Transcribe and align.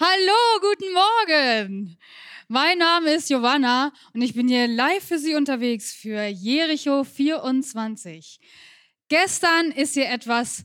Hallo, 0.00 0.60
guten 0.60 0.92
Morgen. 0.92 1.98
Mein 2.48 2.78
Name 2.78 3.12
ist 3.12 3.28
Giovanna 3.28 3.92
und 4.12 4.22
ich 4.22 4.34
bin 4.34 4.48
hier 4.48 4.66
live 4.66 5.04
für 5.04 5.20
Sie 5.20 5.36
unterwegs 5.36 5.94
für 5.94 6.26
Jericho 6.26 7.04
24. 7.04 8.40
Gestern 9.08 9.70
ist 9.70 9.94
hier 9.94 10.10
etwas 10.10 10.64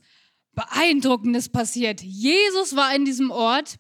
Beeindruckendes 0.53 1.49
passiert. 1.49 2.01
Jesus 2.01 2.75
war 2.75 2.95
in 2.95 3.05
diesem 3.05 3.29
Ort, 3.29 3.77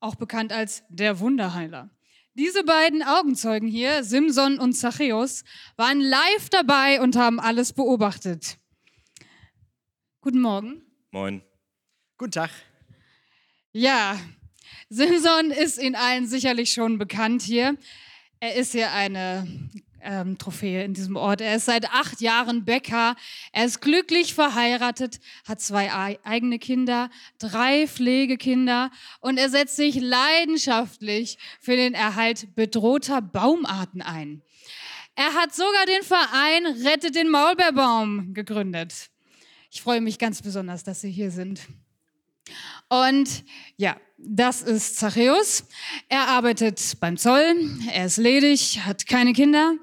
auch 0.00 0.16
bekannt 0.16 0.52
als 0.52 0.82
der 0.88 1.20
Wunderheiler. 1.20 1.90
Diese 2.34 2.64
beiden 2.64 3.04
Augenzeugen 3.04 3.68
hier, 3.68 4.02
Simson 4.02 4.58
und 4.58 4.72
Zachäus, 4.72 5.44
waren 5.76 6.00
live 6.00 6.48
dabei 6.50 7.00
und 7.00 7.14
haben 7.14 7.38
alles 7.38 7.72
beobachtet. 7.72 8.58
Guten 10.22 10.40
Morgen. 10.40 10.82
Moin. 11.12 11.42
Guten 12.16 12.32
Tag. 12.32 12.50
Ja, 13.72 14.18
Simson 14.88 15.50
ist 15.50 15.80
Ihnen 15.80 15.94
allen 15.94 16.26
sicherlich 16.26 16.72
schon 16.72 16.98
bekannt 16.98 17.42
hier. 17.42 17.76
Er 18.40 18.54
ist 18.54 18.72
hier 18.72 18.92
eine 18.92 19.46
ähm, 20.02 20.38
Trophäe 20.38 20.84
in 20.84 20.94
diesem 20.94 21.16
Ort. 21.16 21.40
Er 21.40 21.56
ist 21.56 21.66
seit 21.66 21.90
acht 21.90 22.20
Jahren 22.20 22.64
Bäcker. 22.64 23.16
Er 23.52 23.64
ist 23.64 23.80
glücklich 23.80 24.34
verheiratet, 24.34 25.20
hat 25.46 25.60
zwei 25.60 25.90
eigene 26.24 26.58
Kinder, 26.58 27.10
drei 27.38 27.86
Pflegekinder 27.86 28.90
und 29.20 29.38
er 29.38 29.50
setzt 29.50 29.76
sich 29.76 29.96
leidenschaftlich 29.96 31.38
für 31.60 31.76
den 31.76 31.94
Erhalt 31.94 32.54
bedrohter 32.54 33.20
Baumarten 33.20 34.02
ein. 34.02 34.42
Er 35.14 35.34
hat 35.34 35.54
sogar 35.54 35.84
den 35.86 36.02
Verein 36.02 36.66
Rettet 36.86 37.16
den 37.16 37.28
Maulbeerbaum 37.28 38.34
gegründet. 38.34 39.10
Ich 39.70 39.82
freue 39.82 40.00
mich 40.00 40.18
ganz 40.18 40.42
besonders, 40.42 40.84
dass 40.84 41.00
Sie 41.00 41.10
hier 41.10 41.30
sind. 41.30 41.60
Und 42.88 43.44
ja, 43.76 43.96
das 44.16 44.62
ist 44.62 44.96
Zachäus. 44.96 45.64
Er 46.08 46.28
arbeitet 46.28 46.96
beim 47.00 47.16
Zoll, 47.16 47.54
er 47.92 48.06
ist 48.06 48.16
ledig, 48.16 48.80
hat 48.84 49.06
keine 49.06 49.32
Kinder 49.32 49.74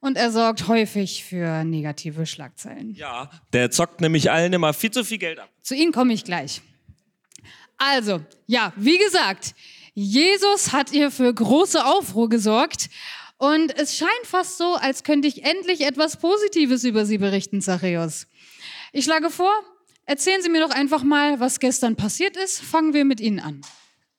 und 0.00 0.16
er 0.16 0.30
sorgt 0.30 0.68
häufig 0.68 1.24
für 1.24 1.64
negative 1.64 2.26
Schlagzeilen. 2.26 2.94
Ja, 2.94 3.30
der 3.52 3.70
zockt 3.70 4.00
nämlich 4.00 4.30
allen 4.30 4.52
immer 4.52 4.72
viel 4.72 4.90
zu 4.90 5.04
viel 5.04 5.18
Geld 5.18 5.38
ab. 5.38 5.50
Zu 5.62 5.74
Ihnen 5.74 5.92
komme 5.92 6.12
ich 6.12 6.24
gleich. 6.24 6.60
Also, 7.76 8.20
ja, 8.46 8.72
wie 8.76 8.98
gesagt, 8.98 9.54
Jesus 9.94 10.72
hat 10.72 10.90
hier 10.90 11.10
für 11.10 11.32
große 11.32 11.84
Aufruhr 11.84 12.28
gesorgt 12.28 12.88
und 13.38 13.76
es 13.78 13.96
scheint 13.96 14.10
fast 14.24 14.58
so, 14.58 14.74
als 14.74 15.04
könnte 15.04 15.28
ich 15.28 15.44
endlich 15.44 15.80
etwas 15.82 16.18
Positives 16.18 16.84
über 16.84 17.04
Sie 17.04 17.18
berichten, 17.18 17.60
Zachäus. 17.60 18.26
Ich 18.92 19.04
schlage 19.04 19.30
vor, 19.30 19.52
Erzählen 20.06 20.42
Sie 20.42 20.50
mir 20.50 20.60
doch 20.60 20.74
einfach 20.74 21.02
mal, 21.02 21.40
was 21.40 21.60
gestern 21.60 21.96
passiert 21.96 22.36
ist. 22.36 22.60
Fangen 22.60 22.92
wir 22.92 23.04
mit 23.04 23.20
Ihnen 23.20 23.40
an. 23.40 23.62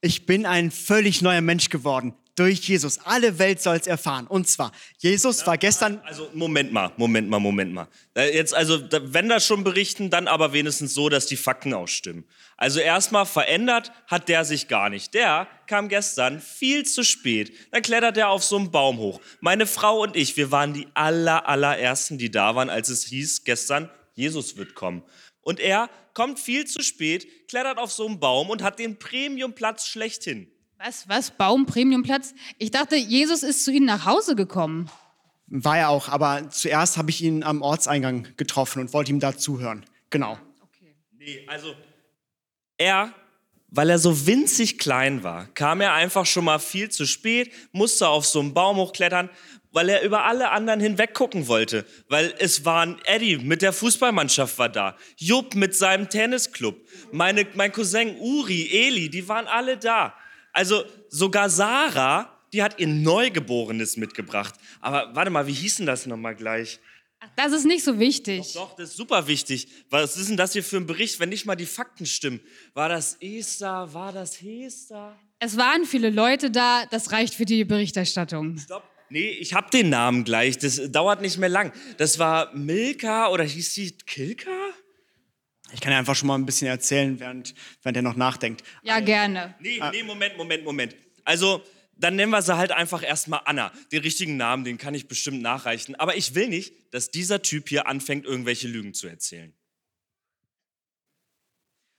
Ich 0.01 0.25
bin 0.25 0.45
ein 0.45 0.71
völlig 0.71 1.21
neuer 1.21 1.41
Mensch 1.41 1.69
geworden. 1.69 2.13
Durch 2.35 2.67
Jesus. 2.67 2.99
Alle 3.05 3.39
Welt 3.39 3.61
soll 3.61 3.77
es 3.77 3.87
erfahren. 3.87 4.27
Und 4.27 4.49
zwar, 4.49 4.73
Jesus 4.97 5.47
war 5.47 5.57
gestern. 5.57 6.01
Also, 6.03 6.27
Moment 6.33 6.73
mal, 6.73 6.91
Moment 6.97 7.29
mal, 7.29 7.39
Moment 7.39 7.73
mal. 7.73 7.87
Jetzt, 8.13 8.53
also, 8.53 8.81
wenn 8.91 9.29
das 9.29 9.45
schon 9.45 9.63
berichten, 9.63 10.09
dann 10.09 10.27
aber 10.27 10.51
wenigstens 10.51 10.93
so, 10.93 11.07
dass 11.07 11.27
die 11.27 11.37
Fakten 11.37 11.73
ausstimmen. 11.73 12.25
Also, 12.57 12.81
erstmal 12.81 13.25
verändert 13.25 13.93
hat 14.07 14.27
der 14.27 14.43
sich 14.43 14.67
gar 14.67 14.89
nicht. 14.89 15.13
Der 15.13 15.47
kam 15.65 15.87
gestern 15.87 16.41
viel 16.41 16.85
zu 16.85 17.05
spät. 17.05 17.53
Dann 17.71 17.81
klettert 17.83 18.17
er 18.17 18.27
auf 18.29 18.43
so 18.43 18.57
einen 18.57 18.69
Baum 18.69 18.97
hoch. 18.97 19.21
Meine 19.39 19.65
Frau 19.65 20.01
und 20.01 20.17
ich, 20.17 20.35
wir 20.35 20.51
waren 20.51 20.73
die 20.73 20.87
aller, 20.93 21.47
allerersten, 21.47 22.17
die 22.17 22.31
da 22.31 22.53
waren, 22.53 22.69
als 22.69 22.89
es 22.89 23.05
hieß, 23.05 23.45
gestern, 23.45 23.89
Jesus 24.13 24.57
wird 24.57 24.75
kommen. 24.75 25.03
Und 25.45 25.59
er 25.59 25.91
kommt 26.15 26.39
viel 26.39 26.65
zu 26.65 26.81
spät, 26.81 27.47
klettert 27.47 27.77
auf 27.77 27.91
so 27.91 28.07
einen 28.07 28.19
Baum 28.19 28.49
und 28.49 28.63
hat 28.63 28.79
den 28.79 28.97
Premiumplatz 28.97 29.85
schlechthin. 29.85 30.51
Was, 30.79 31.07
was, 31.07 31.29
Baum, 31.29 31.67
Premiumplatz? 31.67 32.33
Ich 32.57 32.71
dachte, 32.71 32.95
Jesus 32.95 33.43
ist 33.43 33.63
zu 33.63 33.71
Ihnen 33.71 33.85
nach 33.85 34.05
Hause 34.05 34.35
gekommen. 34.35 34.89
War 35.45 35.77
er 35.77 35.89
auch, 35.89 36.09
aber 36.09 36.49
zuerst 36.49 36.97
habe 36.97 37.11
ich 37.11 37.21
ihn 37.21 37.43
am 37.43 37.61
Ortseingang 37.61 38.27
getroffen 38.37 38.81
und 38.81 38.91
wollte 38.91 39.11
ihm 39.11 39.19
da 39.19 39.37
zuhören. 39.37 39.85
Genau. 40.09 40.39
Okay. 40.61 40.95
Nee, 41.11 41.45
also 41.47 41.75
er, 42.79 43.13
weil 43.67 43.91
er 43.91 43.99
so 43.99 44.25
winzig 44.25 44.79
klein 44.79 45.23
war, 45.23 45.45
kam 45.53 45.79
er 45.79 45.93
einfach 45.93 46.25
schon 46.25 46.45
mal 46.45 46.57
viel 46.57 46.89
zu 46.89 47.05
spät, 47.05 47.53
musste 47.71 48.07
auf 48.07 48.25
so 48.25 48.39
einen 48.39 48.55
Baum 48.55 48.77
hochklettern, 48.77 49.29
weil 49.75 49.89
er 49.89 50.03
über 50.03 50.23
alle 50.23 50.51
anderen 50.51 50.79
hinweg 50.79 51.13
gucken 51.13 51.49
wollte, 51.49 51.85
weil 52.07 52.33
es 52.39 52.63
waren 52.63 52.97
Eddie 53.03 53.37
mit 53.37 53.61
der 53.61 53.73
Fußballmannschaft 53.73 54.57
war 54.57 54.69
da, 54.69 54.95
Jupp 55.17 55.53
mit 55.53 55.75
seinem 55.75 56.07
Tennisclub, 56.07 56.77
meine, 57.11 57.45
mein 57.55 57.73
Cousin 57.73 58.15
Uri, 58.17 58.69
Eli, 58.71 59.09
die 59.09 59.27
waren 59.27 59.47
alle 59.47 59.75
da. 59.77 60.15
Also 60.53 60.85
sogar 61.09 61.49
Sarah, 61.49 62.39
die 62.53 62.63
hat 62.63 62.79
ihr 62.79 62.87
Neugeborenes 62.87 63.97
mitgebracht. 63.97 64.55
Aber 64.79 65.13
warte 65.13 65.29
mal, 65.29 65.45
wie 65.45 65.53
hieß 65.53 65.75
denn 65.75 65.87
das 65.87 66.05
nochmal 66.05 66.35
gleich? 66.35 66.79
Ach, 67.19 67.27
das 67.35 67.51
ist 67.51 67.65
nicht 67.65 67.83
so 67.83 67.99
wichtig. 67.99 68.53
Doch, 68.53 68.69
doch, 68.69 68.75
das 68.77 68.91
ist 68.91 68.97
super 68.97 69.27
wichtig. 69.27 69.67
Was 69.89 70.15
ist 70.15 70.29
denn 70.29 70.37
das 70.37 70.53
hier 70.53 70.63
für 70.63 70.77
ein 70.77 70.85
Bericht, 70.85 71.19
wenn 71.19 71.27
nicht 71.27 71.45
mal 71.45 71.55
die 71.55 71.65
Fakten 71.65 72.05
stimmen? 72.05 72.39
War 72.73 72.87
das 72.87 73.17
Esther? 73.19 73.93
War 73.93 74.13
das 74.13 74.41
Hester? 74.41 75.19
Es 75.39 75.57
waren 75.57 75.83
viele 75.83 76.11
Leute 76.11 76.49
da, 76.49 76.85
das 76.85 77.11
reicht 77.11 77.33
für 77.33 77.43
die 77.43 77.65
Berichterstattung. 77.65 78.57
Stopp. 78.57 78.94
Nee, 79.09 79.29
ich 79.29 79.53
hab 79.53 79.71
den 79.71 79.89
Namen 79.89 80.23
gleich. 80.23 80.57
Das 80.57 80.81
dauert 80.91 81.21
nicht 81.21 81.37
mehr 81.37 81.49
lang. 81.49 81.71
Das 81.97 82.19
war 82.19 82.53
Milka 82.55 83.29
oder 83.29 83.43
hieß 83.43 83.73
sie 83.73 83.91
Kilka? 84.05 84.51
Ich 85.73 85.81
kann 85.81 85.91
ja 85.91 85.99
einfach 85.99 86.15
schon 86.15 86.27
mal 86.27 86.35
ein 86.35 86.45
bisschen 86.45 86.67
erzählen, 86.67 87.19
während, 87.19 87.53
während 87.81 87.97
er 87.97 88.03
noch 88.03 88.15
nachdenkt. 88.15 88.63
Ja, 88.83 88.99
gerne. 88.99 89.55
Nee, 89.59 89.81
nee, 89.91 90.03
Moment, 90.03 90.37
Moment, 90.37 90.63
Moment. 90.63 90.95
Also, 91.23 91.63
dann 91.97 92.15
nennen 92.15 92.31
wir 92.31 92.41
sie 92.41 92.55
halt 92.55 92.71
einfach 92.71 93.03
erstmal 93.03 93.41
Anna. 93.45 93.71
Den 93.91 94.01
richtigen 94.01 94.37
Namen, 94.37 94.63
den 94.63 94.77
kann 94.77 94.93
ich 94.93 95.07
bestimmt 95.07 95.41
nachreichen. 95.41 95.95
Aber 95.95 96.15
ich 96.15 96.35
will 96.35 96.49
nicht, 96.49 96.73
dass 96.91 97.09
dieser 97.09 97.41
Typ 97.41 97.69
hier 97.69 97.87
anfängt, 97.87 98.25
irgendwelche 98.25 98.67
Lügen 98.67 98.93
zu 98.93 99.07
erzählen. 99.07 99.53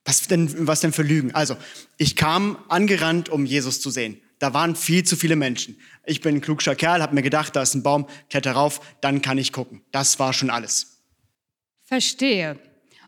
Was 0.05 0.29
denn, 0.29 0.67
was 0.67 0.81
denn 0.81 0.93
für 0.93 1.03
Lügen? 1.03 1.35
Also, 1.35 1.57
ich 1.99 2.15
kam 2.15 2.65
angerannt, 2.69 3.29
um 3.29 3.45
Jesus 3.45 3.81
zu 3.81 3.91
sehen. 3.91 4.21
Da 4.39 4.53
waren 4.53 4.77
viel 4.77 5.05
zu 5.05 5.17
viele 5.17 5.37
Menschen. 5.37 5.81
Ich 6.05 6.21
bin 6.21 6.37
ein 6.37 6.41
klugscher 6.41 6.75
Kerl, 6.75 7.03
habe 7.03 7.15
mir 7.15 7.23
gedacht, 7.23 7.57
da 7.57 7.63
ist 7.63 7.75
ein 7.75 7.83
Baum, 7.83 8.07
kletter 8.29 8.53
rauf, 8.53 8.81
dann 9.01 9.23
kann 9.23 9.39
ich 9.39 9.53
gucken. 9.53 9.83
Das 9.93 10.19
war 10.19 10.33
schon 10.33 10.51
alles. 10.51 11.03
Verstehe. 11.85 12.59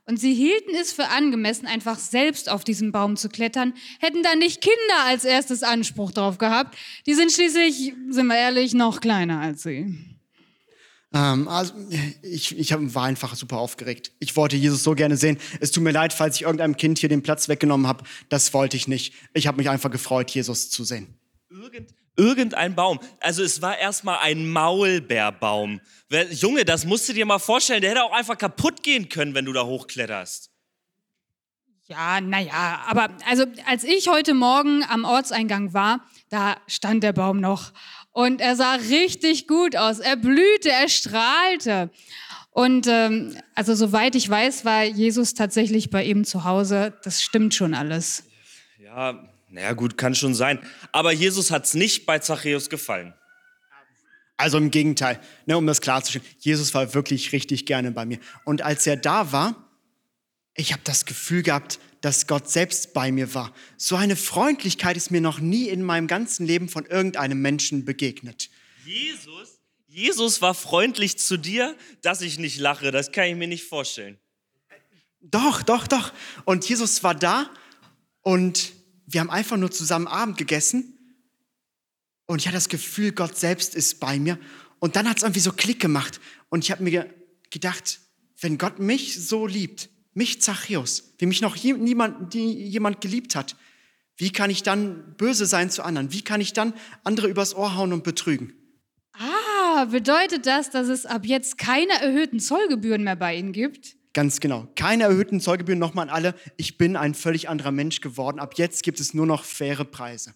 Und 0.06 0.18
sie 0.18 0.32
hielten 0.32 0.74
es 0.80 0.90
für 0.90 1.08
angemessen, 1.08 1.66
einfach 1.66 1.98
selbst 1.98 2.48
auf 2.48 2.64
diesen 2.64 2.92
Baum 2.92 3.18
zu 3.18 3.28
klettern, 3.28 3.74
hätten 4.00 4.22
dann 4.22 4.38
nicht 4.38 4.62
Kinder 4.62 5.04
als 5.04 5.26
erstes 5.26 5.62
Anspruch 5.62 6.12
drauf 6.12 6.38
gehabt. 6.38 6.78
Die 7.06 7.12
sind 7.12 7.30
schließlich, 7.30 7.92
sind 8.08 8.26
wir 8.26 8.36
ehrlich, 8.36 8.72
noch 8.72 9.00
kleiner 9.00 9.40
als 9.40 9.64
sie. 9.64 9.98
Ähm, 11.12 11.46
also 11.48 11.74
ich, 12.22 12.56
ich 12.58 12.72
war 12.72 13.04
einfach 13.04 13.34
super 13.34 13.58
aufgeregt. 13.58 14.12
Ich 14.18 14.34
wollte 14.34 14.56
Jesus 14.56 14.82
so 14.82 14.94
gerne 14.94 15.18
sehen. 15.18 15.36
Es 15.60 15.72
tut 15.72 15.82
mir 15.82 15.90
leid, 15.90 16.14
falls 16.14 16.36
ich 16.36 16.42
irgendeinem 16.42 16.78
Kind 16.78 16.98
hier 16.98 17.10
den 17.10 17.22
Platz 17.22 17.48
weggenommen 17.48 17.86
habe. 17.86 18.04
Das 18.30 18.54
wollte 18.54 18.78
ich 18.78 18.88
nicht. 18.88 19.12
Ich 19.34 19.46
habe 19.46 19.58
mich 19.58 19.68
einfach 19.68 19.90
gefreut, 19.90 20.30
Jesus 20.30 20.70
zu 20.70 20.84
sehen. 20.84 21.17
Irgend, 21.50 21.94
irgendein 22.16 22.75
Baum. 22.75 23.00
Also 23.20 23.42
es 23.42 23.62
war 23.62 23.78
erstmal 23.78 24.19
ein 24.19 24.48
Maulbeerbaum. 24.50 25.81
Junge, 26.31 26.64
das 26.64 26.84
musst 26.84 27.09
du 27.09 27.14
dir 27.14 27.25
mal 27.25 27.38
vorstellen. 27.38 27.81
Der 27.81 27.91
hätte 27.91 28.04
auch 28.04 28.12
einfach 28.12 28.36
kaputt 28.36 28.82
gehen 28.82 29.09
können, 29.09 29.34
wenn 29.34 29.47
du 29.47 29.53
da 29.53 29.64
hochkletterst. 29.64 30.50
Ja, 31.87 32.20
naja, 32.20 32.82
aber 32.87 33.08
also 33.26 33.47
als 33.66 33.82
ich 33.82 34.08
heute 34.08 34.34
Morgen 34.34 34.84
am 34.91 35.04
Ortseingang 35.04 35.72
war, 35.72 36.04
da 36.28 36.58
stand 36.66 37.03
der 37.03 37.14
Baum 37.14 37.41
noch 37.41 37.72
und 38.12 38.42
er 38.42 38.56
sah 38.56 38.75
richtig 38.75 39.47
gut 39.47 39.75
aus. 39.75 39.98
Er 39.98 40.16
blühte, 40.16 40.69
er 40.70 40.91
strahlte. 40.91 41.88
Und 42.50 42.87
ähm, 42.88 43.37
also 43.54 43.75
soweit 43.75 44.16
ich 44.16 44.28
weiß, 44.28 44.66
war 44.66 44.84
Jesus 44.84 45.32
tatsächlich 45.32 45.88
bei 45.88 46.04
ihm 46.04 46.25
zu 46.25 46.44
Hause. 46.44 46.92
Das 47.04 47.22
stimmt 47.22 47.54
schon 47.54 47.72
alles. 47.72 48.25
Ja, 48.78 49.26
naja 49.48 49.72
gut, 49.72 49.97
kann 49.97 50.14
schon 50.14 50.34
sein. 50.34 50.59
Aber 50.92 51.12
Jesus 51.12 51.50
hat 51.50 51.64
es 51.64 51.75
nicht 51.75 52.06
bei 52.06 52.19
Zachäus 52.19 52.69
gefallen. 52.69 53.14
Also 54.37 54.56
im 54.58 54.70
Gegenteil, 54.70 55.20
ne, 55.46 55.56
um 55.58 55.67
das 55.67 55.81
klarzustellen, 55.81 56.26
Jesus 56.38 56.72
war 56.72 56.94
wirklich 56.94 57.32
richtig 57.32 57.67
gerne 57.67 57.90
bei 57.90 58.06
mir. 58.06 58.19
Und 58.44 58.62
als 58.62 58.87
er 58.87 58.96
da 58.96 59.32
war, 59.32 59.69
ich 60.55 60.72
habe 60.72 60.82
das 60.84 61.06
Gefühl 61.06 61.43
gehabt, 61.43 61.81
dass 62.00 62.26
Gott 62.26 62.49
selbst 62.49 62.94
bei 62.94 63.11
mir 63.11 63.34
war. 63.34 63.52
So 63.76 63.96
eine 63.96 64.14
Freundlichkeit 64.14 64.96
ist 64.96 65.11
mir 65.11 65.20
noch 65.20 65.40
nie 65.40 65.69
in 65.69 65.82
meinem 65.82 66.06
ganzen 66.06 66.46
Leben 66.46 66.69
von 66.69 66.87
irgendeinem 66.87 67.43
Menschen 67.43 67.84
begegnet. 67.84 68.50
Jesus? 68.84 69.58
Jesus 69.88 70.40
war 70.40 70.55
freundlich 70.55 71.19
zu 71.19 71.37
dir, 71.37 71.75
dass 72.02 72.20
ich 72.20 72.38
nicht 72.38 72.58
lache. 72.58 72.93
Das 72.93 73.11
kann 73.11 73.25
ich 73.25 73.34
mir 73.34 73.49
nicht 73.49 73.64
vorstellen. 73.64 74.19
Doch, 75.20 75.62
doch, 75.62 75.88
doch. 75.88 76.12
Und 76.44 76.69
Jesus 76.69 77.02
war 77.02 77.17
da 77.17 77.50
und 78.22 78.72
wir 79.10 79.20
haben 79.20 79.31
einfach 79.31 79.56
nur 79.56 79.70
zusammen 79.70 80.06
Abend 80.06 80.37
gegessen 80.37 80.99
und 82.26 82.40
ich 82.40 82.46
hatte 82.46 82.56
das 82.56 82.69
Gefühl, 82.69 83.12
Gott 83.12 83.38
selbst 83.38 83.75
ist 83.75 84.00
bei 84.00 84.19
mir. 84.19 84.38
Und 84.81 84.96
dann 84.96 85.08
hat 85.08 85.16
es 85.16 85.22
irgendwie 85.22 85.40
so 85.40 85.52
Klick 85.52 85.81
gemacht 85.81 86.20
und 86.50 86.62
ich 86.62 86.70
habe 86.70 86.82
mir 86.84 87.12
gedacht, 87.50 88.00
wenn 88.40 88.58
Gott 88.58 88.78
mich 88.78 89.19
so 89.19 89.46
liebt, 89.46 89.88
mich 90.12 90.43
Zachäus, 90.43 91.14
wie 91.19 91.26
mich 91.26 91.40
noch 91.40 91.56
niemand, 91.56 92.34
jemand 92.34 93.00
geliebt 93.00 93.34
hat, 93.34 93.56
Wie 94.19 94.31
kann 94.31 94.50
ich 94.50 94.64
dann 94.64 95.14
böse 95.16 95.46
sein 95.46 95.70
zu 95.70 95.84
anderen? 95.84 96.12
Wie 96.12 96.22
kann 96.22 96.40
ich 96.40 96.52
dann 96.52 96.75
andere 97.05 97.28
übers 97.28 97.55
Ohr 97.55 97.76
hauen 97.76 97.93
und 97.93 98.02
betrügen? 98.02 98.52
Ah, 99.12 99.84
bedeutet 99.84 100.44
das, 100.44 100.70
dass 100.70 100.88
es 100.88 101.06
ab 101.06 101.25
jetzt 101.25 101.56
keine 101.56 101.93
erhöhten 101.93 102.40
Zollgebühren 102.40 103.05
mehr 103.05 103.14
bei 103.14 103.37
Ihnen 103.37 103.52
gibt? 103.52 103.96
Ganz 104.19 104.41
genau. 104.41 104.67
Keine 104.75 105.05
erhöhten 105.05 105.41
Zollgebühren 105.41 105.79
nochmal 105.79 106.09
an 106.09 106.12
alle. 106.12 106.35
Ich 106.56 106.76
bin 106.76 106.97
ein 106.97 107.15
völlig 107.15 107.49
anderer 107.49 107.70
Mensch 107.70 108.00
geworden. 108.00 108.41
Ab 108.41 108.55
jetzt 108.56 108.82
gibt 108.82 108.99
es 108.99 109.15
nur 109.15 109.26
noch 109.26 109.44
faire 109.44 109.85
Preise. 109.85 110.35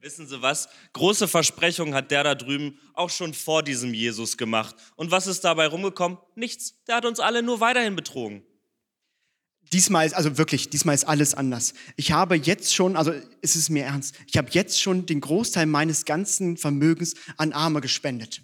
Wissen 0.00 0.26
Sie 0.26 0.42
was? 0.42 0.68
Große 0.94 1.28
Versprechungen 1.28 1.94
hat 1.94 2.10
der 2.10 2.24
da 2.24 2.34
drüben 2.34 2.80
auch 2.92 3.08
schon 3.08 3.32
vor 3.32 3.62
diesem 3.62 3.94
Jesus 3.94 4.36
gemacht. 4.36 4.74
Und 4.96 5.12
was 5.12 5.28
ist 5.28 5.42
dabei 5.42 5.68
rumgekommen? 5.68 6.18
Nichts. 6.34 6.74
Der 6.88 6.96
hat 6.96 7.04
uns 7.04 7.20
alle 7.20 7.44
nur 7.44 7.60
weiterhin 7.60 7.94
betrogen. 7.94 8.42
Diesmal 9.72 10.06
ist, 10.06 10.14
also 10.14 10.36
wirklich, 10.36 10.68
diesmal 10.68 10.96
ist 10.96 11.04
alles 11.04 11.32
anders. 11.34 11.74
Ich 11.94 12.10
habe 12.10 12.34
jetzt 12.34 12.74
schon, 12.74 12.96
also 12.96 13.12
ist 13.42 13.54
es 13.54 13.70
mir 13.70 13.84
ernst, 13.84 14.16
ich 14.26 14.38
habe 14.38 14.48
jetzt 14.50 14.82
schon 14.82 15.06
den 15.06 15.20
Großteil 15.20 15.66
meines 15.66 16.04
ganzen 16.04 16.56
Vermögens 16.56 17.14
an 17.36 17.52
Arme 17.52 17.80
gespendet. 17.80 18.42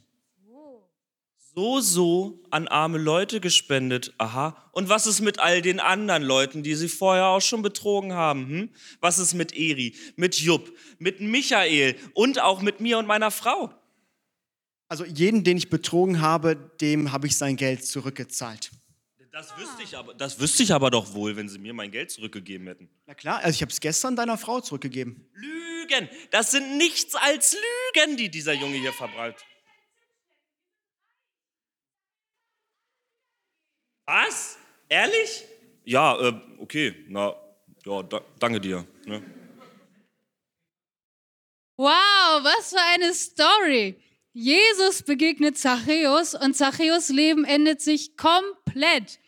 So, 1.58 1.80
so 1.80 2.44
an 2.50 2.68
arme 2.68 2.98
Leute 2.98 3.40
gespendet. 3.40 4.12
Aha. 4.18 4.68
Und 4.72 4.90
was 4.90 5.06
ist 5.06 5.22
mit 5.22 5.38
all 5.38 5.62
den 5.62 5.80
anderen 5.80 6.22
Leuten, 6.22 6.62
die 6.62 6.74
sie 6.74 6.88
vorher 6.90 7.28
auch 7.28 7.40
schon 7.40 7.62
betrogen 7.62 8.12
haben? 8.12 8.46
Hm? 8.46 8.70
Was 9.00 9.18
ist 9.18 9.32
mit 9.32 9.56
Eri, 9.56 9.94
mit 10.16 10.34
Jupp, 10.34 10.70
mit 10.98 11.22
Michael 11.22 11.96
und 12.12 12.42
auch 12.42 12.60
mit 12.60 12.80
mir 12.80 12.98
und 12.98 13.06
meiner 13.06 13.30
Frau? 13.30 13.72
Also 14.88 15.06
jeden, 15.06 15.44
den 15.44 15.56
ich 15.56 15.70
betrogen 15.70 16.20
habe, 16.20 16.56
dem 16.82 17.10
habe 17.10 17.26
ich 17.26 17.38
sein 17.38 17.56
Geld 17.56 17.86
zurückgezahlt. 17.86 18.70
Das 19.32 19.56
wüsste, 19.56 19.82
ich 19.82 19.96
aber, 19.96 20.12
das 20.12 20.38
wüsste 20.38 20.62
ich 20.62 20.74
aber 20.74 20.90
doch 20.90 21.14
wohl, 21.14 21.36
wenn 21.36 21.48
sie 21.48 21.58
mir 21.58 21.72
mein 21.72 21.90
Geld 21.90 22.10
zurückgegeben 22.10 22.66
hätten. 22.66 22.90
Na 23.06 23.14
klar, 23.14 23.38
also 23.38 23.56
ich 23.56 23.62
habe 23.62 23.72
es 23.72 23.80
gestern 23.80 24.14
deiner 24.14 24.36
Frau 24.36 24.60
zurückgegeben. 24.60 25.26
Lügen! 25.32 26.10
Das 26.30 26.50
sind 26.50 26.76
nichts 26.76 27.14
als 27.14 27.56
Lügen, 27.94 28.18
die 28.18 28.30
dieser 28.30 28.52
Junge 28.52 28.76
hier 28.76 28.92
verbreitet. 28.92 29.42
Was? 34.06 34.56
Ehrlich? 34.88 35.44
Ja, 35.84 36.16
äh, 36.20 36.32
okay. 36.58 36.94
Na, 37.08 37.34
ja, 37.84 38.02
da, 38.02 38.20
danke 38.38 38.60
dir. 38.60 38.86
Ne? 39.04 39.22
Wow, 41.76 42.42
was 42.42 42.70
für 42.70 42.82
eine 42.94 43.12
Story. 43.12 44.00
Jesus 44.32 45.02
begegnet 45.02 45.58
Zachäus 45.58 46.34
und 46.34 46.54
Zachäus 46.54 47.08
Leben 47.08 47.44
endet 47.44 47.80
sich 47.80 48.16
komplett. 48.16 49.18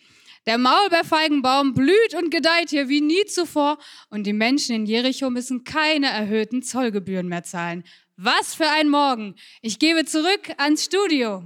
Der 0.46 0.58
Maulbeerfeigenbaum 0.58 1.74
blüht 1.74 2.14
und 2.14 2.30
gedeiht 2.30 2.70
hier 2.70 2.88
wie 2.88 3.00
nie 3.00 3.24
zuvor 3.26 3.78
und 4.10 4.24
die 4.24 4.32
Menschen 4.32 4.76
in 4.76 4.86
Jericho 4.86 5.28
müssen 5.28 5.64
keine 5.64 6.06
erhöhten 6.06 6.62
Zollgebühren 6.62 7.28
mehr 7.28 7.42
zahlen. 7.42 7.84
Was 8.16 8.54
für 8.54 8.68
ein 8.68 8.88
Morgen! 8.88 9.34
Ich 9.60 9.78
gebe 9.78 10.04
zurück 10.04 10.50
ans 10.56 10.84
Studio. 10.84 11.44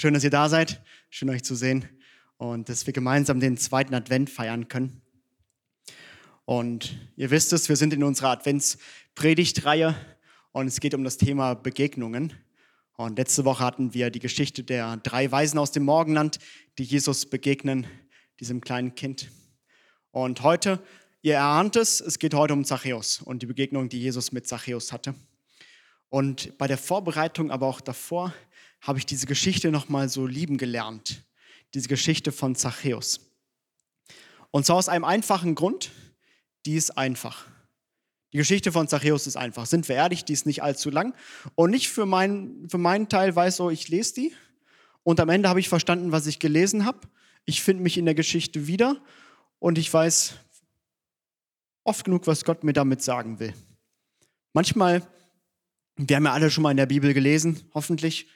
Schön, 0.00 0.14
dass 0.14 0.24
ihr 0.24 0.30
da 0.30 0.48
seid. 0.48 0.80
Schön, 1.10 1.28
euch 1.28 1.42
zu 1.42 1.54
sehen. 1.54 1.86
Und 2.38 2.70
dass 2.70 2.86
wir 2.86 2.94
gemeinsam 2.94 3.38
den 3.38 3.58
zweiten 3.58 3.92
Advent 3.92 4.30
feiern 4.30 4.66
können. 4.66 5.02
Und 6.46 6.98
ihr 7.16 7.30
wisst 7.30 7.52
es, 7.52 7.68
wir 7.68 7.76
sind 7.76 7.92
in 7.92 8.02
unserer 8.02 8.30
Adventspredigtreihe 8.30 9.94
und 10.52 10.68
es 10.68 10.80
geht 10.80 10.94
um 10.94 11.04
das 11.04 11.18
Thema 11.18 11.52
Begegnungen. 11.52 12.32
Und 12.96 13.18
letzte 13.18 13.44
Woche 13.44 13.62
hatten 13.62 13.92
wir 13.92 14.08
die 14.08 14.20
Geschichte 14.20 14.64
der 14.64 14.96
drei 14.96 15.30
Weisen 15.30 15.58
aus 15.58 15.70
dem 15.70 15.84
Morgenland, 15.84 16.38
die 16.78 16.84
Jesus 16.84 17.26
begegnen, 17.26 17.86
diesem 18.40 18.62
kleinen 18.62 18.94
Kind. 18.94 19.30
Und 20.12 20.42
heute, 20.42 20.82
ihr 21.20 21.34
erahnt 21.34 21.76
es, 21.76 22.00
es 22.00 22.18
geht 22.18 22.32
heute 22.32 22.54
um 22.54 22.64
Zachäus 22.64 23.20
und 23.20 23.42
die 23.42 23.46
Begegnung, 23.46 23.90
die 23.90 24.00
Jesus 24.00 24.32
mit 24.32 24.48
Zachäus 24.48 24.92
hatte. 24.94 25.14
Und 26.08 26.56
bei 26.56 26.66
der 26.66 26.78
Vorbereitung, 26.78 27.50
aber 27.50 27.66
auch 27.66 27.82
davor, 27.82 28.32
habe 28.80 28.98
ich 28.98 29.06
diese 29.06 29.26
Geschichte 29.26 29.70
nochmal 29.70 30.08
so 30.08 30.26
lieben 30.26 30.56
gelernt. 30.58 31.22
Diese 31.74 31.88
Geschichte 31.88 32.32
von 32.32 32.56
Zachäus. 32.56 33.20
Und 34.50 34.66
zwar 34.66 34.76
aus 34.76 34.88
einem 34.88 35.04
einfachen 35.04 35.54
Grund, 35.54 35.90
die 36.66 36.74
ist 36.74 36.96
einfach. 36.98 37.46
Die 38.32 38.38
Geschichte 38.38 38.72
von 38.72 38.88
Zachäus 38.88 39.26
ist 39.26 39.36
einfach. 39.36 39.66
Sind 39.66 39.88
wir 39.88 39.96
ehrlich, 39.96 40.24
die 40.24 40.32
ist 40.32 40.46
nicht 40.46 40.62
allzu 40.62 40.90
lang. 40.90 41.14
Und 41.54 41.70
nicht 41.70 41.88
für, 41.88 42.06
mein, 42.06 42.68
für 42.68 42.78
meinen 42.78 43.08
Teil 43.08 43.34
weiß 43.34 43.56
so, 43.56 43.70
ich 43.70 43.88
lese 43.88 44.14
die. 44.14 44.32
Und 45.02 45.20
am 45.20 45.28
Ende 45.28 45.48
habe 45.48 45.60
ich 45.60 45.68
verstanden, 45.68 46.12
was 46.12 46.26
ich 46.26 46.38
gelesen 46.38 46.84
habe. 46.84 47.00
Ich 47.44 47.62
finde 47.62 47.82
mich 47.82 47.98
in 47.98 48.04
der 48.04 48.14
Geschichte 48.14 48.66
wieder. 48.66 49.02
Und 49.58 49.78
ich 49.78 49.92
weiß 49.92 50.34
oft 51.84 52.04
genug, 52.04 52.26
was 52.26 52.44
Gott 52.44 52.62
mir 52.62 52.72
damit 52.72 53.02
sagen 53.02 53.40
will. 53.40 53.54
Manchmal, 54.52 55.02
wir 55.96 56.16
haben 56.16 56.24
ja 56.24 56.32
alle 56.32 56.50
schon 56.50 56.62
mal 56.62 56.70
in 56.70 56.76
der 56.76 56.86
Bibel 56.86 57.14
gelesen, 57.14 57.68
hoffentlich. 57.74 58.28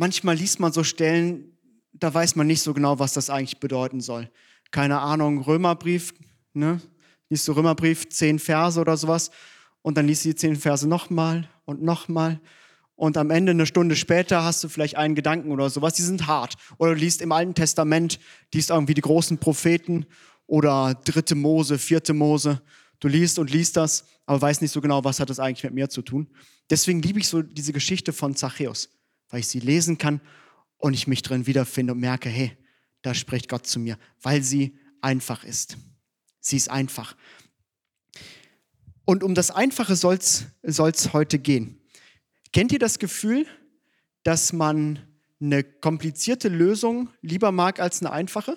Manchmal 0.00 0.34
liest 0.34 0.60
man 0.60 0.72
so 0.72 0.82
Stellen, 0.82 1.58
da 1.92 2.14
weiß 2.14 2.34
man 2.34 2.46
nicht 2.46 2.62
so 2.62 2.72
genau, 2.72 2.98
was 2.98 3.12
das 3.12 3.28
eigentlich 3.28 3.60
bedeuten 3.60 4.00
soll. 4.00 4.30
Keine 4.70 4.98
Ahnung, 5.00 5.42
Römerbrief, 5.42 6.14
ne? 6.54 6.80
liest 7.28 7.46
du 7.46 7.52
Römerbrief, 7.52 8.08
zehn 8.08 8.38
Verse 8.38 8.80
oder 8.80 8.96
sowas 8.96 9.30
und 9.82 9.98
dann 9.98 10.06
liest 10.06 10.24
du 10.24 10.30
die 10.30 10.36
zehn 10.36 10.56
Verse 10.56 10.88
nochmal 10.88 11.50
und 11.66 11.82
nochmal 11.82 12.40
und 12.96 13.18
am 13.18 13.30
Ende, 13.30 13.50
eine 13.50 13.66
Stunde 13.66 13.94
später, 13.94 14.42
hast 14.42 14.64
du 14.64 14.70
vielleicht 14.70 14.96
einen 14.96 15.14
Gedanken 15.14 15.52
oder 15.52 15.68
sowas, 15.68 15.92
die 15.92 16.02
sind 16.02 16.26
hart. 16.26 16.54
Oder 16.78 16.94
du 16.94 17.00
liest 17.00 17.20
im 17.20 17.30
Alten 17.30 17.54
Testament, 17.54 18.18
liest 18.54 18.70
irgendwie 18.70 18.94
die 18.94 19.02
großen 19.02 19.36
Propheten 19.36 20.06
oder 20.46 20.94
dritte 21.04 21.34
Mose, 21.34 21.78
vierte 21.78 22.14
Mose. 22.14 22.62
Du 23.00 23.08
liest 23.08 23.38
und 23.38 23.50
liest 23.50 23.76
das, 23.76 24.06
aber 24.24 24.40
weißt 24.40 24.62
nicht 24.62 24.72
so 24.72 24.80
genau, 24.80 25.04
was 25.04 25.20
hat 25.20 25.28
das 25.28 25.40
eigentlich 25.40 25.64
mit 25.64 25.74
mir 25.74 25.90
zu 25.90 26.00
tun. 26.00 26.26
Deswegen 26.70 27.02
liebe 27.02 27.18
ich 27.18 27.28
so 27.28 27.42
diese 27.42 27.74
Geschichte 27.74 28.14
von 28.14 28.34
Zachäus, 28.34 28.88
weil 29.30 29.40
ich 29.40 29.48
sie 29.48 29.60
lesen 29.60 29.98
kann 29.98 30.20
und 30.78 30.94
ich 30.94 31.06
mich 31.06 31.22
drin 31.22 31.46
wiederfinde 31.46 31.92
und 31.92 32.00
merke, 32.00 32.28
hey, 32.28 32.56
da 33.02 33.14
spricht 33.14 33.48
Gott 33.48 33.66
zu 33.66 33.78
mir, 33.78 33.98
weil 34.20 34.42
sie 34.42 34.76
einfach 35.00 35.44
ist. 35.44 35.76
Sie 36.40 36.56
ist 36.56 36.70
einfach. 36.70 37.16
Und 39.04 39.22
um 39.22 39.34
das 39.34 39.50
Einfache 39.50 39.96
soll 39.96 40.18
es 40.18 41.12
heute 41.12 41.38
gehen. 41.38 41.80
Kennt 42.52 42.72
ihr 42.72 42.78
das 42.78 42.98
Gefühl, 42.98 43.46
dass 44.22 44.52
man 44.52 44.98
eine 45.40 45.64
komplizierte 45.64 46.48
Lösung 46.48 47.08
lieber 47.22 47.52
mag 47.52 47.80
als 47.80 48.02
eine 48.02 48.12
einfache? 48.12 48.56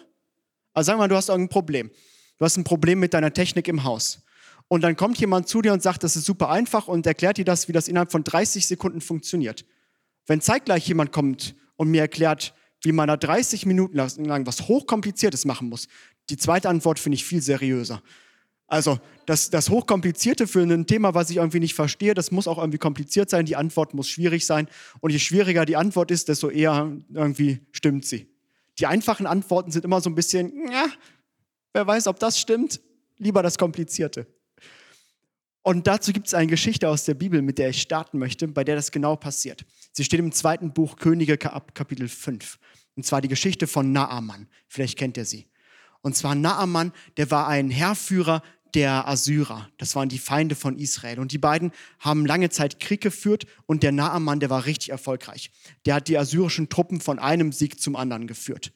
Also 0.74 0.88
sagen 0.88 0.98
wir 0.98 1.04
mal, 1.04 1.08
du 1.08 1.16
hast 1.16 1.30
irgendein 1.30 1.50
Problem. 1.50 1.92
Du 2.38 2.46
hast 2.46 2.58
ein 2.58 2.64
Problem 2.64 3.00
mit 3.00 3.14
deiner 3.14 3.34
Technik 3.34 3.68
im 3.68 3.84
Haus. 3.84 4.24
Und 4.68 4.82
dann 4.82 4.96
kommt 4.96 5.20
jemand 5.20 5.48
zu 5.48 5.62
dir 5.62 5.74
und 5.74 5.84
sagt, 5.84 6.04
das 6.04 6.16
ist 6.16 6.26
super 6.26 6.50
einfach 6.50 6.88
und 6.88 7.06
erklärt 7.06 7.38
dir 7.38 7.46
das, 7.46 7.68
wie 7.68 7.74
das 7.74 7.88
innerhalb 7.88 8.12
von 8.12 8.24
30 8.24 8.66
Sekunden 8.66 9.02
funktioniert. 9.02 9.66
Wenn 10.26 10.42
zeitgleich 10.42 10.88
jemand 10.88 11.12
kommt 11.12 11.56
und 11.76 11.90
mir 11.90 12.02
erklärt, 12.02 12.54
wie 12.82 12.92
man 12.92 13.08
da 13.08 13.18
30 13.18 13.66
Minuten 13.66 13.98
lang 13.98 14.46
was 14.46 14.68
Hochkompliziertes 14.68 15.46
machen 15.46 15.70
muss, 15.70 15.88
die 16.30 16.38
zweite 16.38 16.70
Antwort 16.70 17.00
finde 17.00 17.16
ich 17.16 17.26
viel 17.26 17.42
seriöser. 17.42 18.02
Also 18.68 19.00
das, 19.26 19.50
das 19.50 19.70
Hochkomplizierte 19.70 20.48
für 20.48 20.62
ein 20.62 20.88
Thema, 20.88 21.14
was 21.14 21.30
ich 21.30 21.38
irgendwie 21.38 21.60
nicht 21.60 21.76
verstehe, 21.76 22.14
das 22.14 22.32
muss 22.32 22.48
auch 22.48 22.58
irgendwie 22.58 22.78
kompliziert 22.78 23.30
sein. 23.30 23.46
Die 23.46 23.56
Antwort 23.56 23.94
muss 23.94 24.10
schwierig 24.10 24.46
sein. 24.46 24.68
Und 25.00 25.12
je 25.12 25.20
schwieriger 25.20 25.66
die 25.66 25.76
Antwort 25.76 26.12
ist, 26.12 26.28
desto 26.28 26.50
eher 26.50 26.92
irgendwie 27.14 27.60
stimmt 27.72 28.06
sie. 28.06 28.28
Die 28.80 28.88
einfachen 28.88 29.28
Antworten 29.28 29.72
sind 29.72 29.86
immer 29.86 30.02
so 30.02 30.10
ein 30.10 30.16
bisschen, 30.16 30.72
ja, 30.72 30.88
wer 31.74 31.86
weiß, 31.86 32.08
ob 32.08 32.20
das 32.20 32.40
stimmt. 32.40 32.82
Lieber 33.18 33.44
das 33.44 33.58
Komplizierte. 33.58 34.26
Und 35.64 35.88
dazu 35.88 36.12
gibt 36.12 36.28
es 36.28 36.34
eine 36.34 36.48
Geschichte 36.48 36.90
aus 36.90 37.06
der 37.06 37.14
Bibel, 37.14 37.42
mit 37.42 37.58
der 37.58 37.70
ich 37.70 37.82
starten 37.82 38.20
möchte, 38.20 38.48
bei 38.50 38.66
der 38.66 38.76
das 38.76 38.92
genau 38.92 39.16
passiert. 39.16 39.66
Sie 39.94 40.04
steht 40.04 40.20
im 40.20 40.34
zweiten 40.34 40.74
Buch 40.74 40.98
Könige 40.98 41.38
Kapitel 41.38 42.10
5. 42.10 42.60
Und 42.96 43.06
zwar 43.06 43.22
die 43.22 43.30
Geschichte 43.30 43.66
von 43.66 43.94
Naaman. 43.94 44.48
Vielleicht 44.68 44.98
kennt 44.98 45.16
ihr 45.16 45.26
sie. 45.26 45.48
Und 46.02 46.18
zwar 46.18 46.36
Naaman, 46.36 46.92
der 47.16 47.32
war 47.32 47.48
ein 47.48 47.70
Herrführer 47.70 48.44
der 48.74 49.08
Assyrer. 49.08 49.70
Das 49.78 49.96
waren 49.96 50.10
die 50.10 50.20
Feinde 50.20 50.56
von 50.56 50.78
Israel. 50.78 51.20
Und 51.20 51.32
die 51.32 51.38
beiden 51.38 51.72
haben 52.00 52.26
lange 52.26 52.50
Zeit 52.50 52.82
Krieg 52.82 53.00
geführt 53.00 53.46
und 53.66 53.84
der 53.84 53.94
Naaman, 53.94 54.42
der 54.42 54.50
war 54.50 54.66
richtig 54.66 54.90
erfolgreich. 54.90 55.50
Der 55.86 55.96
hat 55.96 56.10
die 56.10 56.18
assyrischen 56.18 56.68
Truppen 56.68 57.00
von 57.00 57.20
einem 57.20 57.54
Sieg 57.54 57.80
zum 57.80 57.96
anderen 57.96 58.28
geführt. 58.28 58.74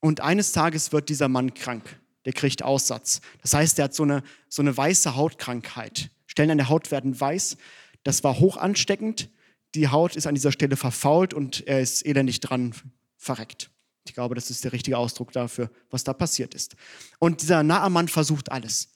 Und 0.00 0.20
eines 0.20 0.52
Tages 0.52 0.92
wird 0.92 1.08
dieser 1.08 1.28
Mann 1.28 1.54
krank. 1.54 2.01
Der 2.24 2.32
kriegt 2.32 2.62
Aussatz. 2.62 3.20
Das 3.40 3.54
heißt, 3.54 3.78
der 3.78 3.86
hat 3.86 3.94
so 3.94 4.04
eine, 4.04 4.22
so 4.48 4.62
eine 4.62 4.76
weiße 4.76 5.16
Hautkrankheit. 5.16 6.10
Stellen 6.26 6.50
an 6.50 6.58
der 6.58 6.68
Haut 6.68 6.90
werden 6.90 7.18
weiß. 7.18 7.56
Das 8.04 8.24
war 8.24 8.38
hoch 8.38 8.56
ansteckend. 8.56 9.28
Die 9.74 9.88
Haut 9.88 10.16
ist 10.16 10.26
an 10.26 10.34
dieser 10.34 10.52
Stelle 10.52 10.76
verfault 10.76 11.34
und 11.34 11.66
er 11.66 11.80
ist 11.80 12.04
elendig 12.04 12.40
dran 12.40 12.74
verreckt. 13.16 13.70
Ich 14.06 14.14
glaube, 14.14 14.34
das 14.34 14.50
ist 14.50 14.64
der 14.64 14.72
richtige 14.72 14.98
Ausdruck 14.98 15.32
dafür, 15.32 15.70
was 15.90 16.04
da 16.04 16.12
passiert 16.12 16.54
ist. 16.54 16.76
Und 17.18 17.42
dieser 17.42 17.62
Naaman 17.62 18.08
versucht 18.08 18.50
alles. 18.50 18.88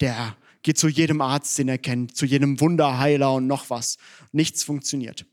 Der 0.00 0.36
geht 0.62 0.78
zu 0.78 0.88
jedem 0.88 1.20
Arzt, 1.20 1.56
den 1.58 1.68
er 1.68 1.78
kennt, 1.78 2.16
zu 2.16 2.26
jedem 2.26 2.60
Wunderheiler 2.60 3.34
und 3.34 3.46
noch 3.46 3.70
was. 3.70 3.98
Nichts 4.32 4.64
funktioniert. 4.64 5.24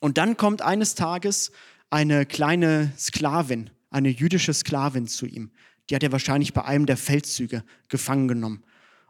Und 0.00 0.18
dann 0.18 0.36
kommt 0.36 0.62
eines 0.62 0.94
Tages 0.94 1.50
eine 1.90 2.26
kleine 2.26 2.92
Sklavin, 2.98 3.70
eine 3.90 4.08
jüdische 4.08 4.54
Sklavin 4.54 5.08
zu 5.08 5.26
ihm, 5.26 5.50
Die 5.88 5.94
hat 5.94 6.02
er 6.02 6.12
wahrscheinlich 6.12 6.52
bei 6.52 6.64
einem 6.64 6.86
der 6.86 6.96
Feldzüge 6.96 7.64
gefangen 7.88 8.28
genommen. 8.28 8.64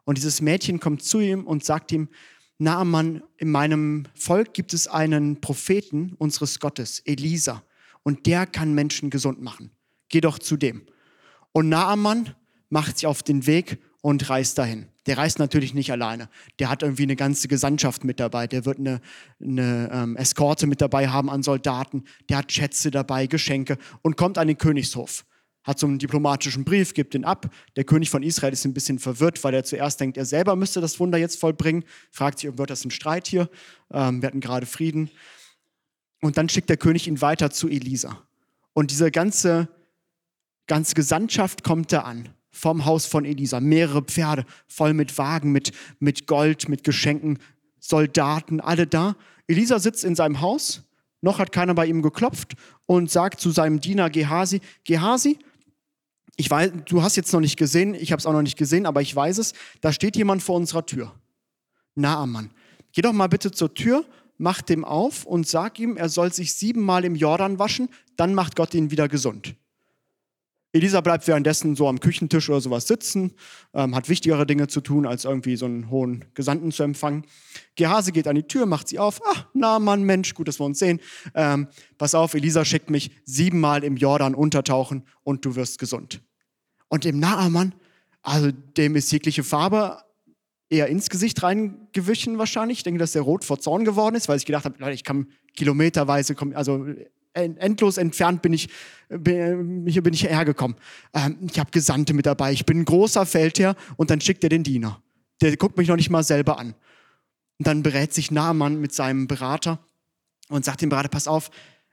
Und 0.05 0.19
dieses 0.19 0.41
Mädchen 0.41 0.81
kommt 0.81 1.03
zu 1.03 1.21
ihm 1.21 1.45
und 1.45 1.65
sagt 1.65 1.93
ihm, 1.93 2.09
Naaman, 2.59 3.23
in 3.37 3.51
meinem 3.51 4.05
Volk 4.15 4.55
gibt 4.55 4.73
es 4.73 4.87
einen 4.87 5.41
Propheten 5.41 6.15
unseres 6.19 6.59
Gottes, 6.59 7.01
Elisa, 7.01 7.63
und 8.03 8.27
der 8.27 8.47
kann 8.47 8.73
Menschen 8.75 9.11
gesund 9.11 9.43
machen. 9.43 9.71
Geh 10.09 10.21
doch 10.21 10.39
zu 10.39 10.57
dem. 10.57 10.87
Und 11.53 11.69
Naaman 11.69 12.35
macht 12.71 12.99
sich 12.99 13.07
auf 13.07 13.23
den 13.23 13.47
Weg 13.47 13.79
und 14.01 14.31
reist 14.31 14.59
dahin. 14.59 14.87
Der 15.07 15.19
reist 15.19 15.39
natürlich 15.39 15.75
nicht 15.75 15.91
alleine. 15.91 16.29
Der 16.59 16.69
hat 16.69 16.83
irgendwie 16.83 17.05
eine 17.05 17.17
ganze 17.17 17.49
Gesandtschaft 17.49 18.05
mit 18.05 18.21
dabei. 18.21 18.47
Der 18.47 18.65
wird 18.65 18.79
eine, 18.79 19.01
eine 19.41 19.91
ähm, 19.93 20.17
Eskorte 20.17 20.67
mit 20.67 20.81
dabei 20.81 21.09
haben 21.09 21.31
an 21.31 21.43
Soldaten. 21.43 22.05
Der 22.29 22.39
hat 22.39 22.53
Schätze 22.53 22.91
dabei, 22.91 23.27
Geschenke 23.27 23.79
und 24.03 24.17
kommt 24.17 24.39
an 24.39 24.49
den 24.49 24.59
Königshof. 24.59 25.25
Hat 25.67 25.81
so 25.81 25.87
einen 25.87 25.99
diplomatischen 25.99 26.65
Brief, 26.65 26.95
gibt 26.95 27.15
den 27.15 27.25
ab. 27.25 27.51
Der 27.75 27.83
König 27.83 28.09
von 28.09 28.23
Israel 28.23 28.53
ist 28.53 28.65
ein 28.65 28.73
bisschen 28.73 29.01
verwirrt, 29.01 29.43
weil 29.43 29.53
er 29.53 29.65
zuerst 29.65 30.01
denkt, 30.01 30.17
er 30.17 30.25
selber 30.25 30.55
müsste 30.55 30.81
das 30.81 31.01
Wunder 31.01 31.19
jetzt 31.19 31.41
vollbringen. 31.41 31.85
Fragt 32.13 32.39
sich, 32.39 32.57
wird 32.57 32.71
das 32.71 32.85
ein 32.85 32.93
Streit 32.93 33.27
hier? 33.27 33.51
Ähm, 33.93 34.23
wir 34.23 34.29
hatten 34.29 34.41
gerade 34.41 34.65
Frieden. 34.65 35.11
Und 36.23 36.39
dann 36.39 36.49
schickt 36.49 36.69
der 36.69 36.77
König 36.77 37.09
ihn 37.09 37.21
weiter 37.21 37.51
zu 37.51 37.69
Elisa. 37.69 38.23
Und 38.75 38.93
diese 38.93 39.11
ganze, 39.11 39.69
ganze 40.69 40.95
Gesandtschaft 40.95 41.65
kommt 41.65 41.93
da 41.93 42.03
an 42.03 42.29
vom 42.51 42.85
Haus 42.85 43.07
von 43.07 43.25
Elisa. 43.25 43.61
Mehrere 43.61 44.03
Pferde, 44.03 44.47
voll 44.69 44.95
mit 44.95 45.19
Wagen, 45.19 45.51
mit, 45.53 45.73
mit 45.99 46.27
Gold, 46.27 46.69
mit 46.69 46.85
Geschenken, 46.85 47.39
Soldaten, 47.81 48.61
alle 48.61 48.87
da. 48.87 49.17
Elisa 49.47 49.79
sitzt 49.79 50.05
in 50.05 50.15
seinem 50.15 50.41
Haus, 50.41 50.83
noch 51.21 51.39
hat 51.39 51.53
keiner 51.53 51.75
bei 51.75 51.87
ihm 51.87 52.03
geklopft 52.03 52.55
und 52.87 53.11
sagt 53.11 53.41
zu 53.41 53.51
seinem 53.51 53.81
Diener 53.81 54.11
Gehasi, 54.11 54.61
Gehasi, 54.85 55.39
ich 56.37 56.51
weiß, 56.51 56.73
du 56.85 57.03
hast 57.03 57.17
jetzt 57.17 57.33
noch 57.33 57.41
nicht 57.41 57.57
gesehen, 57.57 57.95
ich 57.95 58.13
habe 58.13 58.21
es 58.21 58.27
auch 58.27 58.33
noch 58.33 58.43
nicht 58.43 58.59
gesehen, 58.59 58.87
aber 58.87 59.01
ich 59.03 59.15
weiß 59.15 59.39
es, 59.39 59.55
da 59.81 59.93
steht 59.93 60.17
jemand 60.17 60.43
vor 60.43 60.57
unserer 60.57 60.85
Tür. 60.85 61.13
Naaman, 61.95 62.51
geh 62.93 63.03
doch 63.03 63.13
mal 63.13 63.29
bitte 63.29 63.51
zur 63.51 63.73
Tür, 63.73 64.05
mach 64.37 64.61
dem 64.61 64.85
auf 64.85 65.25
und 65.25 65.49
sag 65.49 65.79
ihm, 65.79 65.97
er 65.97 66.11
soll 66.11 66.33
sich 66.33 66.55
siebenmal 66.55 67.05
im 67.05 67.15
Jordan 67.15 67.59
waschen, 67.59 67.89
dann 68.17 68.35
macht 68.35 68.55
Gott 68.55 68.75
ihn 68.75 68.91
wieder 68.91 69.09
gesund. 69.09 69.55
Elisa 70.77 71.01
bleibt 71.01 71.27
währenddessen 71.27 71.75
so 71.75 71.89
am 71.89 72.01
Küchentisch 72.01 72.51
oder 72.51 72.61
sowas 72.61 72.87
sitzen, 72.87 73.33
ähm, 73.73 73.95
hat 73.95 74.11
wichtigere 74.11 74.47
Dinge 74.47 74.69
zu 74.69 74.83
tun, 74.83 75.07
als 75.07 75.25
irgendwie 75.25 75.57
so 75.57 75.65
einen 75.65 75.89
hohen 75.89 76.27
Gesandten 76.35 76.71
zu 76.71 76.83
empfangen. 76.83 77.25
Gehase 77.77 78.13
geht 78.13 78.29
an 78.29 78.37
die 78.37 78.43
Tür, 78.43 78.67
macht 78.67 78.89
sie 78.89 78.99
auf. 78.99 79.23
Ah, 79.25 79.47
na 79.55 79.79
Mann, 79.79 80.03
Mensch, 80.03 80.35
gut, 80.35 80.49
dass 80.49 80.61
wir 80.61 80.67
uns 80.67 80.79
sehen. 80.79 81.01
Ähm, 81.35 81.69
pass 81.97 82.15
auf, 82.15 82.35
Elisa 82.35 82.67
schickt 82.67 82.91
mich 82.91 83.11
siebenmal 83.25 83.85
im 83.85 83.97
Jordan 83.97 84.35
untertauchen 84.35 85.05
und 85.23 85.47
du 85.47 85.57
wirst 85.57 85.79
gesund. 85.79 86.21
Und 86.89 87.05
dem 87.05 87.19
Naaman, 87.19 87.75
also 88.23 88.51
dem 88.51 88.97
ist 88.97 89.11
jegliche 89.13 89.45
Farbe 89.45 89.99
eher 90.69 90.89
ins 90.89 91.11
Gesicht 91.11 91.43
reingewichen 91.43 92.39
wahrscheinlich. 92.39 92.79
Ich 92.79 92.85
denke, 92.85 92.99
dass 92.99 93.13
der 93.13 93.23
rot 93.23 93.45
vor 93.45 93.61
Zorn 93.61 93.85
geworden 93.85 94.17
ist, 94.17 94.29
weil 94.29 94.37
ich 94.37 94.47
gedacht 94.47 94.65
habe, 94.65 94.93
ich 94.93 95.05
kann 95.05 95.29
kilometerweise, 95.55 96.35
also 96.55 96.87
endlos 97.35 97.99
entfernt 97.99 98.43
bin 98.43 98.53
ich, 98.53 98.69
hier 99.09 100.03
bin 100.03 100.13
ich 100.13 100.25
hergekommen. 100.25 100.77
Ähm, 101.15 101.39
ich 101.51 101.59
habe 101.59 101.71
Gesandte 101.71 102.15
mit 102.15 102.27
dabei, 102.27 102.53
ich 102.53 102.65
bin 102.67 102.81
ein 102.81 102.85
großer 102.85 103.27
Feldherr 103.27 103.77
und 103.97 104.11
dann 104.11 104.21
schickt 104.21 104.43
er 104.43 104.51
den 104.51 104.63
Diener. 104.63 105.03
Der 105.41 105.57
guckt 105.57 105.77
mich 105.77 105.89
noch 105.89 105.97
nicht 105.97 106.11
mal 106.11 106.23
selber 106.23 106.59
an. 106.59 106.75
Und 107.59 107.67
dann 107.67 107.83
berät 107.83 108.13
sich 108.13 108.31
Naaman 108.31 108.81
mit 108.81 108.93
seinem 108.93 109.29
Berater 109.29 109.79
und 110.49 110.65
sagt 110.65 110.83
dem 110.83 110.89
Berater, 110.89 111.09
pass 111.09 111.29
auf, 111.29 111.51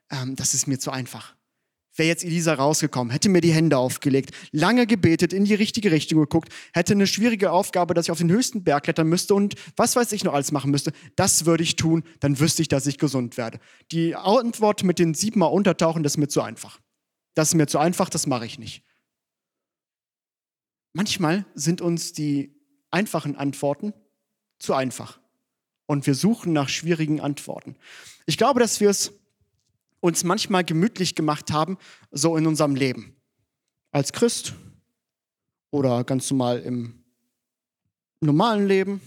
ähm, 0.10 0.36
das 0.36 0.54
ist 0.54 0.68
mir 0.68 0.80
zu 0.80 0.92
einfach 0.92 1.36
wäre 1.96 2.08
jetzt 2.08 2.24
Elisa 2.24 2.54
rausgekommen, 2.54 3.12
hätte 3.12 3.30
mir 3.30 3.42
die 3.42 3.54
Hände 3.54 3.78
aufgelegt, 3.78 4.32
lange 4.52 4.88
gebetet, 4.88 5.34
in 5.34 5.46
die 5.46 5.54
richtige 5.54 5.92
Richtung 5.92 6.20
geguckt, 6.20 6.52
hätte 6.74 6.94
eine 6.94 7.08
schwierige 7.08 7.52
Aufgabe, 7.52 7.94
dass 7.94 8.08
ich 8.08 8.12
auf 8.12 8.18
den 8.18 8.32
höchsten 8.32 8.64
Berg 8.64 8.84
klettern 8.84 9.08
müsste 9.08 9.36
und 9.36 9.56
was 9.76 9.96
weiß 9.96 10.12
ich 10.12 10.24
noch 10.24 10.34
alles 10.34 10.52
machen 10.52 10.72
müsste. 10.72 10.92
Das 11.16 11.46
würde 11.46 11.64
ich 11.64 11.76
tun, 11.76 12.04
dann 12.20 12.40
wüsste 12.40 12.62
ich, 12.62 12.68
dass 12.68 12.88
ich 12.88 12.98
gesund 12.98 13.38
werde. 13.38 13.60
Die 13.92 14.16
Antwort 14.16 14.84
mit 14.84 15.00
den 15.00 15.14
siebenmal 15.14 15.52
Untertauchen, 15.52 16.04
das 16.04 16.14
ist 16.14 16.18
mir 16.18 16.28
zu 16.28 16.42
einfach. 16.42 16.80
Das 17.36 17.50
ist 17.50 17.56
mir 17.56 17.68
zu 17.68 17.80
einfach, 17.80 18.10
das 18.10 18.28
mache 18.28 18.46
ich 18.46 18.60
nicht. 18.60 18.84
Manchmal 20.94 21.46
sind 21.56 21.82
uns 21.82 22.14
die 22.14 22.56
einfachen 22.92 23.36
Antworten 23.36 23.94
zu 24.60 24.74
einfach. 24.74 25.20
Und 25.86 26.08
wir 26.08 26.16
suchen 26.16 26.54
nach 26.54 26.70
schwierigen 26.70 27.20
Antworten. 27.20 27.76
Ich 28.26 28.38
glaube, 28.38 28.60
dass 28.60 28.80
wir 28.80 28.90
es 28.90 29.12
uns 30.04 30.26
manchmal 30.26 30.66
gemütlich 30.66 31.16
gemacht 31.16 31.54
haben, 31.54 31.78
so 32.12 32.36
in 32.36 32.46
unserem 32.46 32.76
Leben. 32.76 33.16
Als 33.92 34.12
Christ 34.12 34.54
oder 35.72 36.04
ganz 36.04 36.30
normal 36.30 36.60
im 36.60 37.06
normalen 38.20 38.68
Leben. 38.68 39.00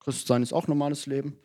Christsein 0.00 0.42
ist 0.42 0.54
auch 0.54 0.66
normales 0.66 1.04
Leben. 1.04 1.36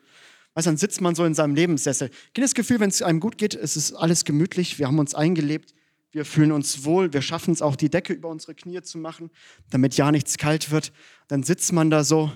Weißt, 0.54 0.66
dann 0.66 0.78
sitzt 0.78 1.02
man 1.02 1.14
so 1.14 1.26
in 1.26 1.34
seinem 1.34 1.56
Lebenssessel. 1.56 2.10
Kennt 2.34 2.46
das 2.46 2.54
Gefühl, 2.54 2.80
wenn 2.80 2.90
es 2.90 3.02
einem 3.02 3.20
gut 3.20 3.38
geht, 3.38 3.54
es 3.54 3.76
ist 3.76 3.92
alles 3.96 4.24
gemütlich, 4.24 4.80
wir 4.80 4.88
haben 4.88 5.00
uns 5.00 5.14
eingelebt, 5.14 5.74
wir 6.12 6.24
fühlen 6.24 6.54
uns 6.54 6.86
wohl, 6.86 7.12
wir 7.12 7.22
schaffen 7.22 7.52
es 7.52 7.62
auch, 7.62 7.76
die 7.76 7.90
Decke 7.90 8.14
über 8.14 8.30
unsere 8.30 8.56
Knie 8.56 8.82
zu 8.82 8.98
machen, 8.98 9.30
damit 9.72 9.98
ja 9.98 10.10
nichts 10.10 10.38
kalt 10.38 10.72
wird. 10.72 10.94
Dann 11.28 11.44
sitzt 11.44 11.74
man 11.74 11.90
da 11.90 12.06
so, 12.06 12.32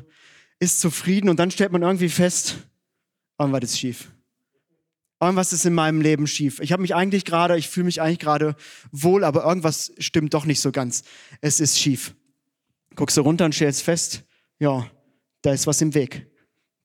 ist 0.59 0.81
zufrieden 0.81 1.29
und 1.29 1.39
dann 1.39 1.51
stellt 1.51 1.71
man 1.71 1.83
irgendwie 1.83 2.09
fest, 2.09 2.57
irgendwas 3.39 3.63
ist 3.63 3.79
schief 3.79 4.12
irgendwas 5.23 5.53
ist 5.53 5.65
in 5.65 5.73
meinem 5.73 6.01
Leben 6.01 6.27
schief. 6.27 6.59
Ich 6.59 6.71
habe 6.71 6.81
mich 6.81 6.95
eigentlich 6.95 7.25
gerade, 7.25 7.57
ich 7.57 7.69
fühle 7.69 7.85
mich 7.85 8.01
eigentlich 8.01 8.19
gerade 8.19 8.55
wohl, 8.91 9.23
aber 9.23 9.45
irgendwas 9.45 9.91
stimmt 9.97 10.33
doch 10.33 10.45
nicht 10.45 10.59
so 10.59 10.71
ganz. 10.71 11.03
Es 11.41 11.59
ist 11.59 11.79
schief. 11.79 12.15
Guckst 12.95 13.17
du 13.17 13.21
runter 13.21 13.45
und 13.45 13.55
stellst 13.55 13.83
fest, 13.83 14.23
ja, 14.59 14.87
da 15.41 15.51
ist 15.51 15.67
was 15.67 15.81
im 15.81 15.93
Weg. 15.93 16.27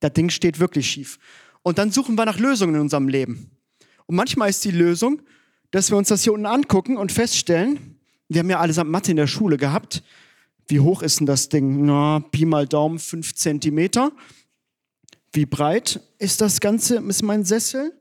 Das 0.00 0.12
Ding 0.12 0.30
steht 0.30 0.58
wirklich 0.58 0.90
schief. 0.90 1.18
Und 1.62 1.78
dann 1.78 1.90
suchen 1.90 2.16
wir 2.16 2.24
nach 2.24 2.38
Lösungen 2.38 2.74
in 2.76 2.80
unserem 2.82 3.08
Leben. 3.08 3.50
Und 4.06 4.16
manchmal 4.16 4.48
ist 4.48 4.64
die 4.64 4.70
Lösung, 4.70 5.22
dass 5.70 5.90
wir 5.90 5.98
uns 5.98 6.08
das 6.08 6.22
hier 6.22 6.32
unten 6.32 6.46
angucken 6.46 6.96
und 6.96 7.12
feststellen, 7.12 7.98
wir 8.28 8.40
haben 8.40 8.50
ja 8.50 8.60
allesamt 8.60 8.90
Mathe 8.90 9.10
in 9.10 9.16
der 9.16 9.26
Schule 9.26 9.56
gehabt. 9.56 10.02
Wie 10.66 10.80
hoch 10.80 11.02
ist 11.02 11.20
denn 11.20 11.26
das 11.26 11.48
Ding? 11.48 11.86
Na, 11.86 12.20
Pi 12.20 12.44
mal 12.44 12.66
Daumen, 12.66 12.98
fünf 12.98 13.34
Zentimeter. 13.34 14.12
Wie 15.32 15.46
breit 15.46 16.00
ist 16.18 16.40
das 16.40 16.60
Ganze? 16.60 16.96
Ist 16.96 17.22
mein 17.22 17.44
Sessel? 17.44 17.98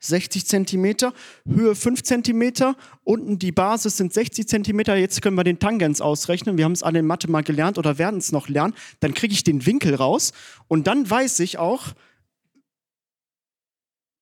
60 0.00 0.46
Zentimeter, 0.46 1.14
Höhe 1.46 1.74
5 1.74 2.02
Zentimeter, 2.02 2.76
unten 3.04 3.38
die 3.38 3.52
Basis 3.52 3.96
sind 3.96 4.12
60 4.12 4.46
Zentimeter. 4.46 4.96
Jetzt 4.96 5.22
können 5.22 5.36
wir 5.36 5.44
den 5.44 5.58
Tangens 5.58 6.00
ausrechnen. 6.00 6.58
Wir 6.58 6.64
haben 6.64 6.72
es 6.72 6.82
alle 6.82 6.98
in 6.98 7.06
Mathe 7.06 7.30
mal 7.30 7.42
gelernt 7.42 7.78
oder 7.78 7.98
werden 7.98 8.18
es 8.18 8.32
noch 8.32 8.48
lernen. 8.48 8.74
Dann 9.00 9.14
kriege 9.14 9.32
ich 9.32 9.44
den 9.44 9.66
Winkel 9.66 9.94
raus 9.94 10.32
und 10.68 10.86
dann 10.86 11.08
weiß 11.08 11.40
ich 11.40 11.58
auch, 11.58 11.94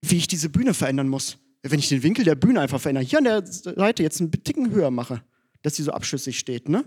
wie 0.02 0.16
ich 0.16 0.28
diese 0.28 0.48
Bühne 0.48 0.74
verändern 0.74 1.08
muss. 1.08 1.38
Wenn 1.62 1.78
ich 1.80 1.88
den 1.88 2.02
Winkel 2.02 2.24
der 2.24 2.36
Bühne 2.36 2.60
einfach 2.60 2.80
verändere, 2.80 3.04
hier 3.04 3.18
an 3.18 3.24
der 3.24 3.46
Seite 3.46 4.02
jetzt 4.02 4.20
einen 4.20 4.30
Ticken 4.30 4.70
höher 4.70 4.90
mache, 4.90 5.22
dass 5.62 5.76
sie 5.76 5.82
so 5.82 5.90
abschüssig 5.90 6.38
steht, 6.38 6.68
ne? 6.68 6.84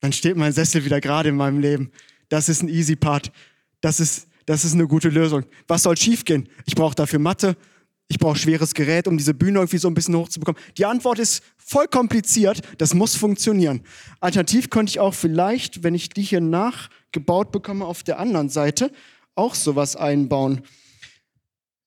Dann 0.00 0.12
steht 0.12 0.36
mein 0.36 0.52
Sessel 0.52 0.84
wieder 0.84 1.00
gerade 1.00 1.30
in 1.30 1.36
meinem 1.36 1.58
Leben. 1.60 1.90
Das 2.28 2.48
ist 2.48 2.62
ein 2.62 2.68
easy 2.68 2.94
Part. 2.94 3.32
Das 3.80 4.00
ist 4.00 4.28
das 4.46 4.64
ist 4.64 4.74
eine 4.74 4.86
gute 4.86 5.08
Lösung. 5.08 5.44
Was 5.66 5.82
soll 5.82 5.96
schiefgehen? 5.96 6.48
Ich 6.66 6.74
brauche 6.74 6.94
dafür 6.94 7.18
Mathe, 7.18 7.56
ich 8.08 8.18
brauche 8.18 8.38
schweres 8.38 8.74
Gerät, 8.74 9.08
um 9.08 9.16
diese 9.16 9.34
Bühne 9.34 9.58
irgendwie 9.58 9.78
so 9.78 9.88
ein 9.88 9.94
bisschen 9.94 10.14
hochzubekommen. 10.16 10.60
Die 10.76 10.84
Antwort 10.84 11.18
ist 11.18 11.42
voll 11.56 11.88
kompliziert, 11.88 12.60
das 12.78 12.94
muss 12.94 13.16
funktionieren. 13.16 13.82
Alternativ 14.20 14.68
könnte 14.70 14.90
ich 14.90 15.00
auch 15.00 15.14
vielleicht, 15.14 15.82
wenn 15.82 15.94
ich 15.94 16.10
die 16.10 16.22
hier 16.22 16.40
nachgebaut 16.40 17.50
bekomme, 17.50 17.86
auf 17.86 18.02
der 18.02 18.18
anderen 18.18 18.50
Seite 18.50 18.92
auch 19.34 19.54
sowas 19.54 19.96
einbauen. 19.96 20.62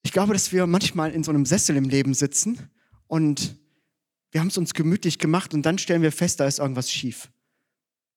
Ich 0.02 0.12
glaube, 0.12 0.32
dass 0.32 0.52
wir 0.52 0.66
manchmal 0.66 1.12
in 1.12 1.22
so 1.22 1.30
einem 1.30 1.46
Sessel 1.46 1.76
im 1.76 1.88
Leben 1.88 2.14
sitzen 2.14 2.68
und 3.06 3.56
wir 4.30 4.40
haben 4.40 4.48
es 4.48 4.58
uns 4.58 4.74
gemütlich 4.74 5.18
gemacht 5.18 5.54
und 5.54 5.62
dann 5.62 5.78
stellen 5.78 6.02
wir 6.02 6.12
fest, 6.12 6.40
da 6.40 6.46
ist 6.46 6.58
irgendwas 6.58 6.90
schief. 6.90 7.30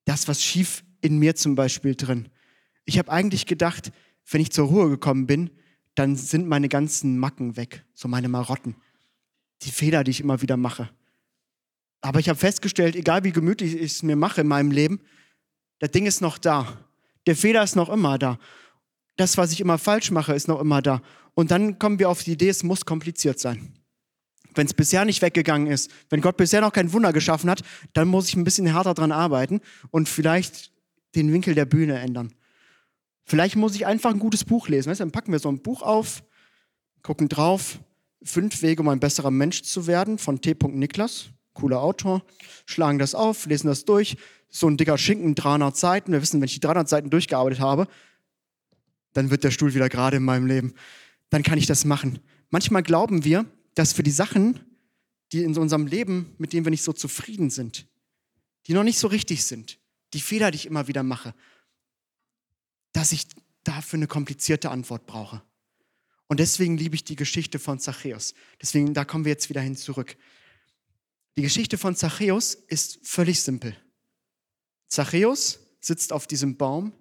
Da 0.06 0.14
ist 0.14 0.28
was 0.28 0.44
schief 0.44 0.84
in 1.02 1.20
mir 1.20 1.36
zum 1.36 1.56
Beispiel 1.56 1.96
drin. 1.96 2.30
Ich 2.86 2.98
habe 2.98 3.12
eigentlich 3.12 3.46
gedacht, 3.46 3.92
wenn 4.32 4.42
ich 4.42 4.52
zur 4.52 4.68
Ruhe 4.68 4.90
gekommen 4.90 5.28
bin, 5.28 5.52
dann 5.96 6.16
sind 6.16 6.48
meine 6.48 6.70
ganzen 6.70 7.18
Macken 7.18 7.58
weg, 7.58 7.86
so 7.94 8.08
meine 8.08 8.30
Marotten, 8.30 8.76
die 9.62 9.72
Fehler, 9.72 10.04
die 10.04 10.12
ich 10.12 10.22
immer 10.22 10.42
wieder 10.42 10.58
mache. 10.58 10.90
Aber 12.02 12.20
ich 12.20 12.30
habe 12.30 12.40
festgestellt, 12.40 12.96
egal 12.96 13.24
wie 13.24 13.32
gemütlich 13.32 13.76
ich 13.76 13.92
es 13.92 14.04
mir 14.04 14.16
mache 14.16 14.42
in 14.42 14.48
meinem 14.48 14.72
Leben, 14.72 15.02
das 15.80 15.92
Ding 15.92 16.06
ist 16.06 16.22
noch 16.22 16.38
da. 16.38 16.80
Der 17.28 17.36
Fehler 17.36 17.64
ist 17.64 17.76
noch 17.76 17.90
immer 17.90 18.18
da. 18.18 18.40
Das, 19.18 19.38
was 19.38 19.52
ich 19.52 19.60
immer 19.60 19.78
falsch 19.78 20.10
mache, 20.10 20.34
ist 20.34 20.48
noch 20.48 20.60
immer 20.60 20.82
da. 20.82 21.02
Und 21.34 21.52
dann 21.52 21.78
kommen 21.78 22.00
wir 22.00 22.10
auf 22.10 22.24
die 22.24 22.32
Idee, 22.32 22.50
es 22.50 22.64
muss 22.64 22.86
kompliziert 22.86 23.40
sein. 23.40 23.74
Wenn 24.56 24.66
es 24.66 24.74
bisher 24.74 25.06
nicht 25.06 25.22
weggegangen 25.22 25.68
ist, 25.68 25.92
wenn 26.10 26.22
Gott 26.22 26.38
bisher 26.38 26.62
noch 26.62 26.74
kein 26.74 26.92
Wunder 26.92 27.14
geschaffen 27.14 27.50
hat, 27.50 27.62
dann 27.94 28.08
muss 28.08 28.28
ich 28.30 28.36
ein 28.36 28.44
bisschen 28.44 28.66
härter 28.66 28.94
dran 28.94 29.12
arbeiten 29.12 29.62
und 29.92 30.10
vielleicht 30.10 30.72
den 31.16 31.32
Winkel 31.32 31.56
der 31.56 31.66
Bühne 31.66 32.00
ändern. 32.00 32.34
Vielleicht 33.26 33.56
muss 33.56 33.76
ich 33.76 33.86
einfach 33.86 34.12
ein 34.12 34.20
gutes 34.20 34.44
Buch 34.44 34.68
lesen. 34.68 34.90
Weißt, 34.90 35.00
dann 35.00 35.12
packen 35.12 35.32
wir 35.32 35.40
so 35.40 35.50
ein 35.50 35.62
Buch 35.62 35.82
auf, 35.82 36.24
gucken 37.02 37.30
drauf. 37.30 37.80
Fünf 38.24 38.62
Wege, 38.62 38.82
um 38.82 38.90
ein 38.90 39.00
besserer 39.00 39.32
Mensch 39.32 39.64
zu 39.64 39.88
werden 39.88 40.18
von 40.18 40.42
T. 40.42 40.56
Niklas. 40.68 41.30
cooler 41.54 41.82
Autor, 41.82 42.24
schlagen 42.66 43.00
das 43.00 43.16
auf, 43.16 43.46
lesen 43.46 43.68
das 43.68 43.86
durch. 43.86 44.16
So 44.50 44.68
ein 44.68 44.78
dicker 44.78 44.98
Schinken, 44.98 45.34
300 45.34 45.76
Seiten. 45.76 46.12
Wir 46.12 46.22
wissen, 46.22 46.40
wenn 46.40 46.46
ich 46.46 46.54
die 46.54 46.60
300 46.60 46.88
Seiten 46.88 47.10
durchgearbeitet 47.10 47.60
habe, 47.60 47.88
dann 49.14 49.32
wird 49.32 49.44
der 49.44 49.52
Stuhl 49.52 49.74
wieder 49.74 49.90
gerade 49.90 50.18
in 50.18 50.24
meinem 50.24 50.46
Leben. 50.46 50.74
Dann 51.30 51.44
kann 51.44 51.58
ich 51.58 51.66
das 51.66 51.86
machen. 51.86 52.20
Manchmal 52.50 52.84
glauben 52.84 53.24
wir, 53.24 53.46
dass 53.76 53.94
für 53.94 54.04
die 54.04 54.12
Sachen, 54.12 54.60
die 55.32 55.44
in 55.44 55.58
unserem 55.58 55.88
Leben, 55.88 56.36
mit 56.38 56.54
denen 56.54 56.66
wir 56.66 56.72
nicht 56.72 56.84
so 56.84 56.94
zufrieden 56.94 57.50
sind, 57.50 57.88
die 58.68 58.74
noch 58.74 58.84
nicht 58.84 59.00
so 59.00 59.08
richtig 59.08 59.46
sind, 59.46 59.80
die 60.14 60.20
Fehler, 60.20 60.52
die 60.52 60.58
ich 60.58 60.66
immer 60.66 60.88
wieder 60.88 61.04
mache, 61.04 61.34
dass 62.94 63.12
ich 63.12 63.28
dafür 63.64 63.98
eine 63.98 64.08
komplizierte 64.08 64.72
Antwort 64.72 65.06
brauche. 65.06 65.42
Und 66.28 66.40
deswegen 66.40 66.78
liebe 66.78 66.96
ich 66.96 67.04
die 67.04 67.16
Geschichte 67.16 67.60
von 67.60 67.80
Zachäus. 67.80 68.34
Deswegen, 68.62 68.94
da 68.94 69.04
kommen 69.04 69.26
wir 69.26 69.32
jetzt 69.32 69.50
wieder 69.50 69.62
hin 69.62 69.76
zurück. 69.76 70.16
Die 71.36 71.42
Geschichte 71.42 71.78
von 71.78 71.96
Zachäus 71.96 72.54
ist 72.54 73.00
völlig 73.04 73.42
simpel. 73.42 73.76
Zachäus 74.88 75.60
sitzt 75.80 76.14
auf 76.14 76.28
diesem 76.28 76.58
Baum, 76.58 76.94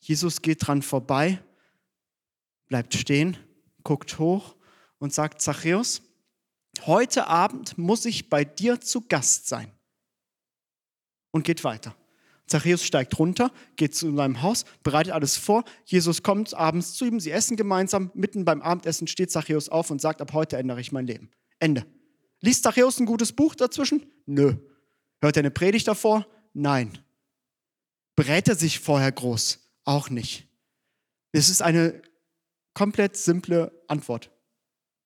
Jesus 0.00 0.42
geht 0.42 0.66
dran 0.66 0.82
vorbei, 0.82 1.42
bleibt 2.66 2.94
stehen, 2.94 3.38
guckt 3.82 4.18
hoch 4.18 4.56
und 4.98 5.14
sagt, 5.14 5.40
Zachäus, 5.40 6.02
heute 6.82 7.26
Abend 7.26 7.78
muss 7.78 8.04
ich 8.04 8.28
bei 8.28 8.44
dir 8.44 8.80
zu 8.80 9.02
Gast 9.02 9.48
sein. 9.48 9.70
Und 11.30 11.44
geht 11.44 11.64
weiter. 11.64 11.96
Zachäus 12.46 12.84
steigt 12.84 13.18
runter, 13.18 13.50
geht 13.76 13.94
zu 13.94 14.14
seinem 14.14 14.42
Haus, 14.42 14.64
bereitet 14.82 15.12
alles 15.12 15.36
vor. 15.36 15.64
Jesus 15.84 16.22
kommt 16.22 16.52
abends 16.54 16.92
zu 16.94 17.06
ihm, 17.06 17.18
sie 17.18 17.30
essen 17.30 17.56
gemeinsam. 17.56 18.10
Mitten 18.14 18.44
beim 18.44 18.60
Abendessen 18.60 19.06
steht 19.06 19.30
Zachäus 19.30 19.68
auf 19.68 19.90
und 19.90 20.00
sagt, 20.00 20.20
ab 20.20 20.32
heute 20.32 20.58
ändere 20.58 20.80
ich 20.80 20.92
mein 20.92 21.06
Leben. 21.06 21.30
Ende. 21.58 21.86
Liest 22.40 22.62
Zachäus 22.62 23.00
ein 23.00 23.06
gutes 23.06 23.32
Buch 23.32 23.54
dazwischen? 23.54 24.04
Nö. 24.26 24.56
Hört 25.22 25.36
er 25.36 25.40
eine 25.40 25.50
Predigt 25.50 25.88
davor? 25.88 26.26
Nein. 26.52 26.98
Berät 28.16 28.48
er 28.48 28.56
sich 28.56 28.78
vorher 28.80 29.10
groß? 29.10 29.60
Auch 29.84 30.10
nicht. 30.10 30.46
Es 31.32 31.48
ist 31.48 31.62
eine 31.62 32.02
komplett 32.74 33.16
simple 33.16 33.72
Antwort. 33.88 34.30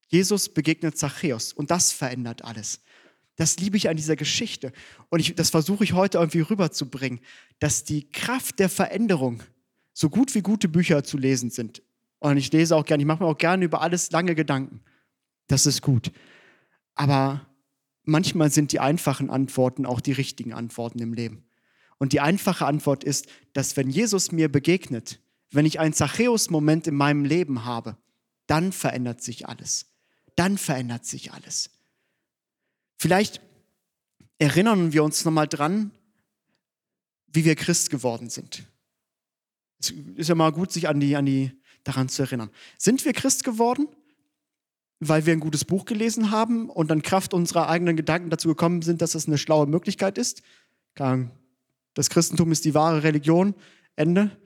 Jesus 0.08 0.48
begegnet 0.48 0.98
Zachäus 0.98 1.52
und 1.52 1.70
das 1.70 1.92
verändert 1.92 2.42
alles. 2.44 2.80
Das 3.38 3.56
liebe 3.58 3.76
ich 3.76 3.88
an 3.88 3.96
dieser 3.96 4.16
Geschichte. 4.16 4.72
Und 5.10 5.20
ich, 5.20 5.34
das 5.36 5.50
versuche 5.50 5.84
ich 5.84 5.92
heute 5.92 6.18
irgendwie 6.18 6.40
rüberzubringen, 6.40 7.20
dass 7.60 7.84
die 7.84 8.10
Kraft 8.10 8.58
der 8.58 8.68
Veränderung 8.68 9.44
so 9.92 10.10
gut 10.10 10.34
wie 10.34 10.42
gute 10.42 10.68
Bücher 10.68 11.04
zu 11.04 11.16
lesen 11.16 11.48
sind. 11.48 11.82
Und 12.18 12.36
ich 12.36 12.50
lese 12.50 12.74
auch 12.74 12.84
gerne, 12.84 13.02
ich 13.02 13.06
mache 13.06 13.22
mir 13.22 13.28
auch 13.28 13.38
gerne 13.38 13.64
über 13.64 13.80
alles 13.80 14.10
lange 14.10 14.34
Gedanken. 14.34 14.80
Das 15.46 15.66
ist 15.66 15.82
gut. 15.82 16.10
Aber 16.96 17.46
manchmal 18.02 18.50
sind 18.50 18.72
die 18.72 18.80
einfachen 18.80 19.30
Antworten 19.30 19.86
auch 19.86 20.00
die 20.00 20.12
richtigen 20.12 20.52
Antworten 20.52 20.98
im 20.98 21.14
Leben. 21.14 21.44
Und 21.98 22.12
die 22.12 22.20
einfache 22.20 22.66
Antwort 22.66 23.04
ist, 23.04 23.28
dass 23.52 23.76
wenn 23.76 23.88
Jesus 23.88 24.32
mir 24.32 24.50
begegnet, 24.50 25.20
wenn 25.52 25.64
ich 25.64 25.78
einen 25.78 25.94
Zachäus-Moment 25.94 26.88
in 26.88 26.96
meinem 26.96 27.24
Leben 27.24 27.64
habe, 27.64 27.96
dann 28.48 28.72
verändert 28.72 29.22
sich 29.22 29.46
alles. 29.46 29.86
Dann 30.34 30.58
verändert 30.58 31.06
sich 31.06 31.32
alles. 31.32 31.70
Vielleicht 32.98 33.40
erinnern 34.38 34.92
wir 34.92 35.04
uns 35.04 35.24
nochmal 35.24 35.46
dran, 35.46 35.92
wie 37.28 37.44
wir 37.44 37.54
Christ 37.54 37.90
geworden 37.90 38.28
sind. 38.28 38.64
Es 39.80 39.92
ist 40.16 40.28
ja 40.28 40.34
mal 40.34 40.50
gut, 40.50 40.72
sich 40.72 40.88
an 40.88 40.98
die, 40.98 41.14
an 41.14 41.26
die, 41.26 41.52
daran 41.84 42.08
zu 42.08 42.22
erinnern. 42.22 42.50
Sind 42.76 43.04
wir 43.04 43.12
Christ 43.12 43.44
geworden, 43.44 43.86
weil 44.98 45.26
wir 45.26 45.32
ein 45.32 45.40
gutes 45.40 45.64
Buch 45.64 45.84
gelesen 45.84 46.32
haben 46.32 46.68
und 46.68 46.90
dann 46.90 47.02
Kraft 47.02 47.32
unserer 47.32 47.68
eigenen 47.68 47.96
Gedanken 47.96 48.30
dazu 48.30 48.48
gekommen 48.48 48.82
sind, 48.82 49.00
dass 49.00 49.12
das 49.12 49.28
eine 49.28 49.38
schlaue 49.38 49.66
Möglichkeit 49.66 50.18
ist? 50.18 50.42
Das 50.94 52.10
Christentum 52.10 52.50
ist 52.50 52.64
die 52.64 52.74
wahre 52.74 53.04
Religion. 53.04 53.54
Ende. 53.94 54.36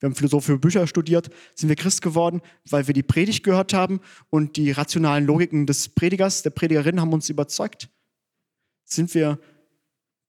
Wir 0.00 0.08
haben 0.08 0.14
philosophische 0.14 0.58
Bücher 0.58 0.86
studiert. 0.86 1.30
Sind 1.54 1.68
wir 1.68 1.76
Christ 1.76 2.02
geworden, 2.02 2.42
weil 2.68 2.86
wir 2.86 2.94
die 2.94 3.02
Predigt 3.02 3.44
gehört 3.44 3.72
haben 3.72 4.00
und 4.30 4.56
die 4.56 4.72
rationalen 4.72 5.24
Logiken 5.24 5.66
des 5.66 5.88
Predigers, 5.88 6.42
der 6.42 6.50
Predigerin 6.50 7.00
haben 7.00 7.12
uns 7.12 7.30
überzeugt? 7.30 7.88
Sind 8.92 9.14
wir 9.14 9.38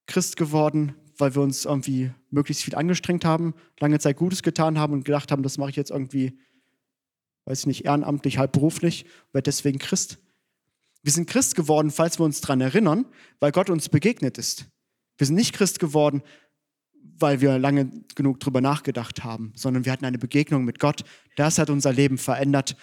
Christ 0.08 0.38
geworden, 0.38 0.96
weil 1.18 1.36
wir 1.36 1.42
uns 1.42 1.66
irgendwie 1.66 2.12
möglichst 2.30 2.64
viel 2.64 2.76
angestrengt 2.76 3.26
haben, 3.26 3.54
lange 3.80 4.00
Zeit 4.00 4.16
Gutes 4.16 4.42
getan 4.42 4.80
haben 4.80 4.94
und 4.94 5.04
gedacht 5.04 5.32
haben, 5.32 5.44
das 5.44 5.58
mache 5.58 5.70
ich 5.72 5.76
jetzt 5.76 5.92
irgendwie, 5.92 6.40
weiß 7.46 7.62
ich 7.62 7.68
nicht, 7.68 7.86
ehrenamtlich, 7.86 8.38
halb 8.38 8.54
beruflich, 8.54 9.06
werde 9.34 9.44
deswegen 9.44 9.80
Christ? 9.80 10.18
Wir 11.02 11.12
sind 11.12 11.30
Christ 11.30 11.56
geworden, 11.56 11.92
falls 11.92 12.20
wir 12.20 12.24
uns 12.24 12.40
daran 12.40 12.62
erinnern, 12.62 13.06
weil 13.42 13.52
Gott 13.52 13.70
uns 13.70 13.90
begegnet 13.90 14.38
ist. 14.38 14.66
Wir 15.18 15.28
sind 15.28 15.36
nicht 15.36 15.54
Christ 15.54 15.80
geworden, 15.80 16.24
weil 17.20 17.42
wir 17.42 17.60
lange 17.60 17.92
genug 18.16 18.40
drüber 18.40 18.62
nachgedacht 18.62 19.26
haben, 19.26 19.52
sondern 19.56 19.84
wir 19.84 19.92
hatten 19.92 20.06
eine 20.06 20.18
Begegnung 20.18 20.64
mit 20.64 20.80
Gott. 20.80 21.04
Das 21.36 21.58
hat 21.58 21.70
unser 21.70 21.92
Leben 21.92 22.18
verändert 22.18 22.78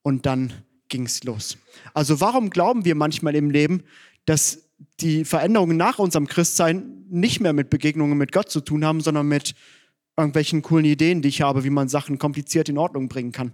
und 0.00 0.24
dann 0.24 0.54
ging 0.88 1.04
es 1.04 1.24
los. 1.24 1.58
Also 1.92 2.20
warum 2.20 2.48
glauben 2.48 2.86
wir 2.86 2.94
manchmal 2.94 3.34
im 3.34 3.50
Leben, 3.50 3.82
dass 4.24 4.65
die 5.00 5.24
Veränderungen 5.24 5.76
nach 5.76 5.98
unserem 5.98 6.26
Christsein 6.26 7.04
nicht 7.08 7.40
mehr 7.40 7.52
mit 7.52 7.70
Begegnungen 7.70 8.18
mit 8.18 8.32
Gott 8.32 8.50
zu 8.50 8.60
tun 8.60 8.84
haben, 8.84 9.00
sondern 9.00 9.26
mit 9.26 9.54
irgendwelchen 10.16 10.62
coolen 10.62 10.84
Ideen, 10.84 11.22
die 11.22 11.28
ich 11.28 11.42
habe, 11.42 11.64
wie 11.64 11.70
man 11.70 11.88
Sachen 11.88 12.18
kompliziert 12.18 12.68
in 12.68 12.78
Ordnung 12.78 13.08
bringen 13.08 13.32
kann. 13.32 13.52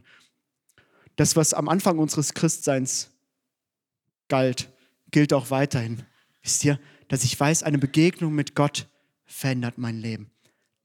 Das, 1.17 1.37
was 1.37 1.55
am 1.55 1.69
Anfang 1.69 1.99
unseres 1.99 2.35
Christseins 2.35 3.11
galt, 4.29 4.73
gilt 5.11 5.33
auch 5.33 5.51
weiterhin. 5.51 6.03
Wisst 6.43 6.65
ihr, 6.65 6.81
dass 7.09 7.25
ich 7.25 7.39
weiß, 7.39 7.63
eine 7.63 7.79
Begegnung 7.79 8.35
mit 8.35 8.55
Gott 8.55 8.89
verändert 9.27 9.77
mein 9.77 9.99
Leben. 9.99 10.31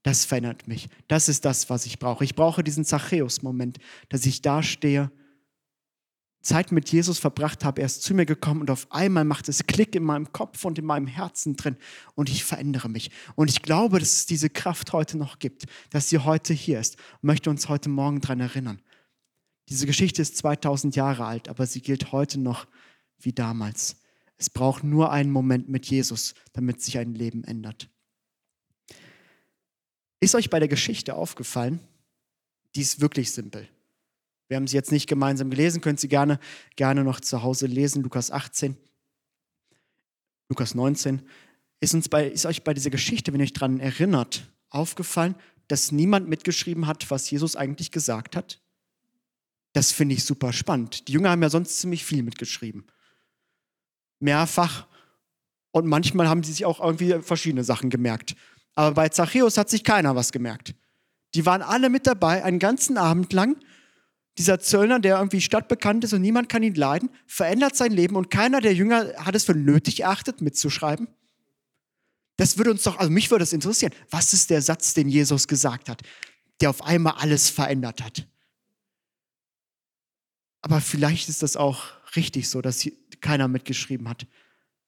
Das 0.02 0.24
verändert 0.24 0.68
mich. 0.68 0.88
Das 1.08 1.28
ist 1.28 1.44
das, 1.44 1.70
was 1.70 1.86
ich 1.86 1.98
brauche. 1.98 2.24
Ich 2.24 2.34
brauche 2.34 2.62
diesen 2.62 2.84
Zachäus-Moment, 2.84 3.78
dass 4.08 4.26
ich 4.26 4.42
da 4.42 4.62
stehe 4.62 5.10
Zeit 6.40 6.72
mit 6.72 6.90
Jesus 6.90 7.18
verbracht 7.18 7.64
habe, 7.64 7.80
er 7.80 7.86
ist 7.86 8.02
zu 8.02 8.14
mir 8.14 8.24
gekommen 8.24 8.60
und 8.60 8.70
auf 8.70 8.90
einmal 8.92 9.24
macht 9.24 9.48
es 9.48 9.66
Klick 9.66 9.94
in 9.94 10.04
meinem 10.04 10.32
Kopf 10.32 10.64
und 10.64 10.78
in 10.78 10.84
meinem 10.84 11.06
Herzen 11.06 11.56
drin 11.56 11.76
und 12.14 12.28
ich 12.30 12.44
verändere 12.44 12.88
mich. 12.88 13.10
Und 13.34 13.50
ich 13.50 13.62
glaube, 13.62 13.98
dass 13.98 14.12
es 14.12 14.26
diese 14.26 14.48
Kraft 14.48 14.92
heute 14.92 15.18
noch 15.18 15.38
gibt, 15.38 15.66
dass 15.90 16.08
sie 16.08 16.18
heute 16.18 16.54
hier 16.54 16.80
ist 16.80 16.96
und 17.20 17.26
möchte 17.26 17.50
uns 17.50 17.68
heute 17.68 17.88
Morgen 17.88 18.20
daran 18.20 18.40
erinnern. 18.40 18.80
Diese 19.68 19.86
Geschichte 19.86 20.22
ist 20.22 20.36
2000 20.36 20.96
Jahre 20.96 21.26
alt, 21.26 21.48
aber 21.48 21.66
sie 21.66 21.82
gilt 21.82 22.12
heute 22.12 22.38
noch 22.38 22.66
wie 23.18 23.32
damals. 23.32 23.96
Es 24.36 24.48
braucht 24.48 24.84
nur 24.84 25.10
einen 25.10 25.30
Moment 25.30 25.68
mit 25.68 25.86
Jesus, 25.86 26.34
damit 26.52 26.80
sich 26.80 26.96
ein 26.98 27.14
Leben 27.14 27.44
ändert. 27.44 27.90
Ist 30.20 30.34
euch 30.34 30.48
bei 30.48 30.58
der 30.58 30.68
Geschichte 30.68 31.14
aufgefallen? 31.14 31.80
Die 32.74 32.80
ist 32.80 33.00
wirklich 33.00 33.32
simpel. 33.32 33.68
Wir 34.48 34.56
haben 34.56 34.66
sie 34.66 34.76
jetzt 34.76 34.92
nicht 34.92 35.06
gemeinsam 35.06 35.50
gelesen, 35.50 35.80
könnt 35.80 36.00
sie 36.00 36.08
gerne, 36.08 36.40
gerne 36.76 37.04
noch 37.04 37.20
zu 37.20 37.42
Hause 37.42 37.66
lesen, 37.66 38.02
Lukas 38.02 38.30
18, 38.30 38.76
Lukas 40.48 40.74
19. 40.74 41.22
Ist, 41.80 41.94
uns 41.94 42.08
bei, 42.08 42.26
ist 42.26 42.46
euch 42.46 42.64
bei 42.64 42.74
dieser 42.74 42.90
Geschichte, 42.90 43.32
wenn 43.32 43.40
ihr 43.40 43.44
euch 43.44 43.52
daran 43.52 43.78
erinnert, 43.78 44.50
aufgefallen, 44.70 45.34
dass 45.68 45.92
niemand 45.92 46.28
mitgeschrieben 46.28 46.86
hat, 46.86 47.10
was 47.10 47.30
Jesus 47.30 47.56
eigentlich 47.56 47.92
gesagt 47.92 48.34
hat? 48.34 48.58
Das 49.74 49.92
finde 49.92 50.14
ich 50.14 50.24
super 50.24 50.52
spannend. 50.52 51.08
Die 51.08 51.12
Jünger 51.12 51.30
haben 51.30 51.42
ja 51.42 51.50
sonst 51.50 51.78
ziemlich 51.78 52.04
viel 52.04 52.22
mitgeschrieben. 52.22 52.86
Mehrfach. 54.18 54.86
Und 55.70 55.86
manchmal 55.86 56.26
haben 56.26 56.42
sie 56.42 56.52
sich 56.52 56.64
auch 56.64 56.80
irgendwie 56.80 57.20
verschiedene 57.20 57.62
Sachen 57.62 57.90
gemerkt. 57.90 58.34
Aber 58.74 58.94
bei 58.94 59.10
Zachäus 59.10 59.58
hat 59.58 59.68
sich 59.68 59.84
keiner 59.84 60.16
was 60.16 60.32
gemerkt. 60.32 60.74
Die 61.34 61.44
waren 61.44 61.60
alle 61.60 61.90
mit 61.90 62.06
dabei, 62.06 62.42
einen 62.42 62.58
ganzen 62.58 62.96
Abend 62.96 63.32
lang 63.34 63.56
dieser 64.38 64.60
Zöllner, 64.60 65.00
der 65.00 65.16
irgendwie 65.16 65.40
stadtbekannt 65.40 66.04
ist 66.04 66.12
und 66.12 66.22
niemand 66.22 66.48
kann 66.48 66.62
ihn 66.62 66.74
leiden, 66.74 67.10
verändert 67.26 67.76
sein 67.76 67.92
Leben 67.92 68.16
und 68.16 68.30
keiner 68.30 68.60
der 68.60 68.72
Jünger 68.72 69.12
hat 69.16 69.34
es 69.34 69.44
für 69.44 69.54
nötig 69.54 70.00
erachtet, 70.00 70.40
mitzuschreiben? 70.40 71.08
Das 72.36 72.56
würde 72.56 72.70
uns 72.70 72.84
doch, 72.84 72.98
also 72.98 73.10
mich 73.10 73.30
würde 73.30 73.42
es 73.42 73.52
interessieren. 73.52 73.92
Was 74.10 74.32
ist 74.32 74.50
der 74.50 74.62
Satz, 74.62 74.94
den 74.94 75.08
Jesus 75.08 75.48
gesagt 75.48 75.88
hat, 75.88 76.02
der 76.60 76.70
auf 76.70 76.82
einmal 76.82 77.14
alles 77.18 77.50
verändert 77.50 78.02
hat? 78.02 78.26
Aber 80.60 80.80
vielleicht 80.80 81.28
ist 81.28 81.42
das 81.42 81.56
auch 81.56 81.84
richtig 82.14 82.48
so, 82.48 82.62
dass 82.62 82.88
keiner 83.20 83.48
mitgeschrieben 83.48 84.08
hat. 84.08 84.26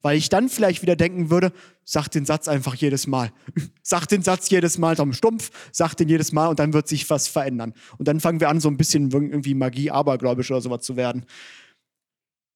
Weil 0.02 0.16
ich 0.16 0.28
dann 0.28 0.48
vielleicht 0.48 0.82
wieder 0.82 0.96
denken 0.96 1.30
würde, 1.30 1.52
sag 1.84 2.08
den 2.08 2.24
Satz 2.24 2.48
einfach 2.48 2.74
jedes 2.74 3.06
Mal. 3.06 3.32
Sag 3.82 4.06
den 4.06 4.22
Satz 4.22 4.48
jedes 4.50 4.78
Mal, 4.78 4.94
Tom 4.94 5.12
Stumpf, 5.12 5.50
sag 5.72 5.94
den 5.94 6.08
jedes 6.08 6.32
Mal 6.32 6.46
und 6.46 6.60
dann 6.60 6.72
wird 6.72 6.86
sich 6.86 7.10
was 7.10 7.26
verändern. 7.26 7.74
Und 7.98 8.06
dann 8.06 8.20
fangen 8.20 8.38
wir 8.38 8.48
an, 8.48 8.60
so 8.60 8.68
ein 8.68 8.76
bisschen 8.76 9.10
irgendwie 9.10 9.54
Magie, 9.54 9.90
abergläubisch 9.90 10.50
oder 10.50 10.60
sowas 10.60 10.82
zu 10.82 10.96
werden. 10.96 11.26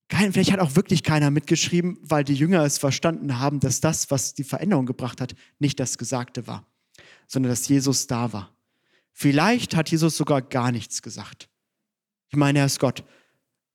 Kein, 0.08 0.32
vielleicht 0.32 0.52
hat 0.52 0.60
auch 0.60 0.76
wirklich 0.76 1.02
keiner 1.02 1.30
mitgeschrieben, 1.30 1.98
weil 2.02 2.22
die 2.22 2.34
Jünger 2.34 2.62
es 2.62 2.78
verstanden 2.78 3.40
haben, 3.40 3.58
dass 3.58 3.80
das, 3.80 4.10
was 4.10 4.34
die 4.34 4.44
Veränderung 4.44 4.86
gebracht 4.86 5.20
hat, 5.20 5.34
nicht 5.58 5.80
das 5.80 5.98
Gesagte 5.98 6.46
war, 6.46 6.66
sondern 7.26 7.50
dass 7.50 7.66
Jesus 7.66 8.06
da 8.06 8.32
war. 8.32 8.54
Vielleicht 9.12 9.74
hat 9.74 9.90
Jesus 9.90 10.16
sogar 10.16 10.42
gar 10.42 10.72
nichts 10.72 11.02
gesagt. 11.02 11.48
Ich 12.28 12.36
meine, 12.36 12.60
er 12.60 12.66
ist 12.66 12.80
Gott. 12.80 13.04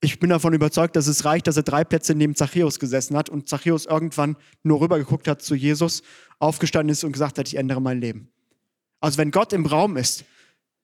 Ich 0.01 0.19
bin 0.19 0.29
davon 0.29 0.53
überzeugt, 0.53 0.95
dass 0.95 1.07
es 1.07 1.25
reicht, 1.25 1.47
dass 1.47 1.57
er 1.57 1.63
drei 1.63 1.83
Plätze 1.83 2.15
neben 2.15 2.33
Zachäus 2.33 2.79
gesessen 2.79 3.17
hat 3.17 3.29
und 3.29 3.49
Zachäus 3.49 3.85
irgendwann 3.85 4.37
nur 4.63 4.79
rübergeguckt 4.79 5.27
hat 5.27 5.41
zu 5.41 5.55
Jesus, 5.55 6.03
aufgestanden 6.39 6.91
ist 6.91 7.03
und 7.03 7.11
gesagt 7.11 7.37
hat, 7.37 7.47
ich 7.47 7.55
ändere 7.55 7.81
mein 7.81 7.99
Leben. 7.99 8.29
Also 9.01 9.17
wenn 9.17 9.31
Gott 9.31 9.51
im 9.51 9.65
Raum 9.65 9.97
ist, 9.97 10.23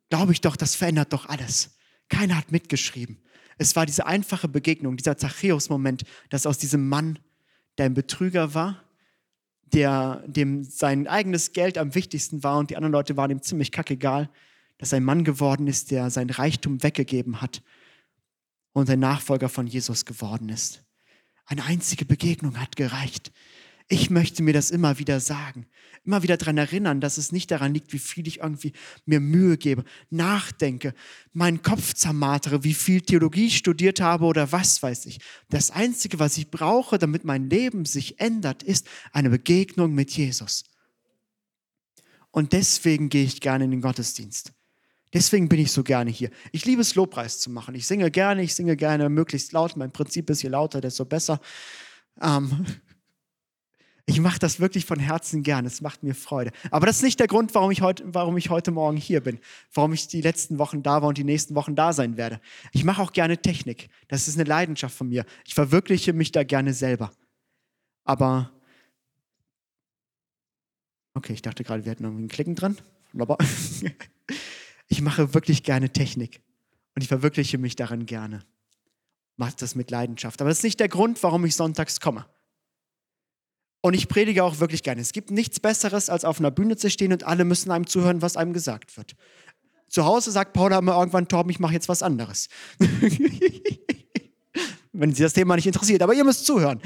glaube 0.10 0.34
ich 0.34 0.42
doch, 0.42 0.58
das 0.58 0.76
verändert 0.76 1.14
doch 1.14 1.28
alles. 1.28 1.78
Keiner 2.10 2.38
hat 2.38 2.52
mitgeschrieben. 2.52 3.22
Es 3.58 3.78
war 3.78 3.86
diese 3.86 4.06
einfache 4.06 4.50
Begegnung, 4.50 4.98
dieser 4.98 5.18
Zachäus-Moment, 5.18 6.04
dass 6.30 6.46
aus 6.46 6.58
diesem 6.58 6.90
Mann, 6.90 7.20
der 7.78 7.86
ein 7.86 7.94
Betrüger 7.94 8.54
war, 8.54 8.84
der, 9.64 10.24
dem 10.28 10.64
sein 10.66 11.08
eigenes 11.08 11.54
Geld 11.54 11.78
am 11.78 11.96
wichtigsten 11.96 12.44
war 12.44 12.58
und 12.58 12.70
die 12.70 12.76
anderen 12.76 12.92
Leute 12.92 13.16
waren 13.16 13.32
ihm 13.32 13.42
ziemlich 13.42 13.72
kackegal, 13.72 14.30
dass 14.78 14.94
ein 14.94 15.06
Mann 15.06 15.24
geworden 15.24 15.68
ist, 15.68 15.92
der 15.92 16.10
sein 16.10 16.30
Reichtum 16.30 16.84
weggegeben 16.84 17.42
hat 17.42 17.62
und 18.76 18.90
ein 18.90 19.00
Nachfolger 19.00 19.48
von 19.48 19.68
Jesus 19.68 20.04
geworden 20.04 20.50
ist. 20.50 20.84
Eine 21.46 21.64
einzige 21.64 22.04
Begegnung 22.04 22.60
hat 22.60 22.76
gereicht. 22.76 23.32
Ich 23.88 24.10
möchte 24.10 24.44
mir 24.44 24.52
das 24.52 24.70
immer 24.70 25.00
wieder 25.00 25.22
sagen, 25.22 25.68
immer 26.04 26.24
wieder 26.24 26.36
daran 26.36 26.58
erinnern, 26.58 27.00
dass 27.00 27.18
es 27.18 27.32
nicht 27.32 27.52
daran 27.52 27.74
liegt, 27.74 27.94
wie 27.94 28.00
viel 28.00 28.28
ich 28.28 28.40
irgendwie 28.40 28.74
mir 29.06 29.22
Mühe 29.22 29.58
gebe, 29.58 29.86
nachdenke, 30.10 30.94
meinen 31.32 31.62
Kopf 31.62 31.94
zermartere, 31.94 32.66
wie 32.66 32.74
viel 32.74 33.00
Theologie 33.00 33.50
studiert 33.50 34.02
habe 34.02 34.26
oder 34.26 34.52
was 34.52 34.84
weiß 34.84 35.06
ich. 35.06 35.20
Das 35.50 35.72
Einzige, 35.72 36.20
was 36.20 36.38
ich 36.38 36.52
brauche, 36.52 36.98
damit 36.98 37.24
mein 37.24 37.50
Leben 37.50 37.86
sich 37.86 38.20
ändert, 38.20 38.62
ist 38.62 38.90
eine 39.14 39.30
Begegnung 39.30 39.94
mit 39.94 40.12
Jesus. 40.12 40.66
Und 42.30 42.52
deswegen 42.52 43.08
gehe 43.08 43.24
ich 43.24 43.40
gerne 43.40 43.64
in 43.64 43.72
den 43.72 43.82
Gottesdienst. 43.82 44.52
Deswegen 45.14 45.48
bin 45.48 45.60
ich 45.60 45.72
so 45.72 45.84
gerne 45.84 46.12
hier. 46.12 46.30
Ich 46.52 46.66
liebe 46.66 46.82
es, 46.82 46.96
Lobpreis 46.96 47.40
zu 47.40 47.50
machen. 47.50 47.76
Ich 47.76 47.88
singe 47.88 48.12
gerne, 48.12 48.44
ich 48.44 48.54
singe 48.54 48.76
gerne 48.76 49.10
möglichst 49.10 49.52
laut. 49.54 49.78
Mein 49.78 49.92
Prinzip 49.92 50.30
ist, 50.30 50.42
je 50.42 50.50
lauter, 50.50 50.82
desto 50.82 51.06
besser. 51.06 51.40
Ähm, 52.22 52.66
ich 54.06 54.20
mache 54.20 54.40
das 54.40 54.60
wirklich 54.60 54.86
von 54.86 55.00
Herzen 55.00 55.42
gern. 55.44 55.66
Es 55.66 55.82
macht 55.82 56.04
mir 56.04 56.16
Freude. 56.16 56.52
Aber 56.70 56.86
das 56.86 56.98
ist 56.98 57.04
nicht 57.04 57.20
der 57.20 57.28
Grund, 57.28 57.56
warum 57.56 57.72
ich, 57.72 57.82
heute, 57.82 58.04
warum 58.08 58.36
ich 58.36 58.50
heute 58.50 58.72
Morgen 58.72 58.98
hier 58.98 59.22
bin, 59.22 59.40
warum 59.74 59.94
ich 59.94 60.08
die 60.08 60.22
letzten 60.22 60.58
Wochen 60.58 60.84
da 60.84 61.02
war 61.02 61.10
und 61.10 61.18
die 61.18 61.24
nächsten 61.24 61.56
Wochen 61.56 61.76
da 61.76 61.94
sein 61.94 62.18
werde. 62.18 62.42
Ich 62.74 62.84
mache 62.84 63.02
auch 63.02 63.14
gerne 63.14 63.38
Technik. 63.38 63.90
Das 64.10 64.28
ist 64.28 64.38
eine 64.38 64.48
Leidenschaft 64.48 64.96
von 64.96 65.08
mir. 65.08 65.26
Ich 65.46 65.54
verwirkliche 65.54 66.14
mich 66.14 66.32
da 66.32 66.44
gerne 66.44 66.74
selber. 66.74 67.12
Aber, 68.04 68.52
okay, 71.14 71.34
ich 71.34 71.42
dachte 71.42 71.64
gerade, 71.64 71.86
wir 71.86 71.92
hätten 71.92 72.04
irgendwie 72.04 72.24
einen 72.24 72.30
Klicken 72.30 72.56
dran. 72.56 72.78
Ich 74.88 75.02
mache 75.02 75.34
wirklich 75.34 75.64
gerne 75.64 75.90
Technik 75.90 76.42
und 76.96 77.02
ich 77.02 77.08
verwirkliche 77.08 77.58
mich 77.58 77.76
daran 77.76 78.06
gerne. 78.06 78.44
Mache 79.38 79.56
das 79.58 79.76
mit 79.76 79.92
Leidenschaft. 79.92 80.42
Aber 80.42 80.50
das 80.50 80.60
ist 80.60 80.64
nicht 80.64 80.80
der 80.80 80.90
Grund, 80.90 81.22
warum 81.24 81.46
ich 81.46 81.56
sonntags 81.56 82.00
komme. 82.00 82.26
Und 83.82 83.94
ich 83.94 84.08
predige 84.08 84.44
auch 84.44 84.60
wirklich 84.60 84.82
gerne. 84.82 85.02
Es 85.02 85.12
gibt 85.12 85.30
nichts 85.30 85.60
Besseres, 85.60 86.10
als 86.10 86.26
auf 86.26 86.40
einer 86.40 86.50
Bühne 86.52 86.76
zu 86.78 86.90
stehen 86.90 87.14
und 87.14 87.24
alle 87.24 87.46
müssen 87.46 87.70
einem 87.70 87.86
zuhören, 87.86 88.22
was 88.22 88.38
einem 88.38 88.54
gesagt 88.54 88.98
wird. 88.98 89.16
Zu 89.90 90.06
Hause 90.06 90.32
sagt 90.32 90.54
Paula 90.54 90.80
immer 90.80 90.98
irgendwann, 90.98 91.28
Torben, 91.28 91.52
ich 91.52 91.60
mache 91.60 91.74
jetzt 91.74 91.88
was 91.88 92.02
anderes. 92.02 92.50
Wenn 94.92 95.14
Sie 95.14 95.22
das 95.22 95.34
Thema 95.34 95.56
nicht 95.56 95.68
interessiert, 95.68 96.02
aber 96.02 96.14
ihr 96.14 96.24
müsst 96.24 96.46
zuhören. 96.46 96.82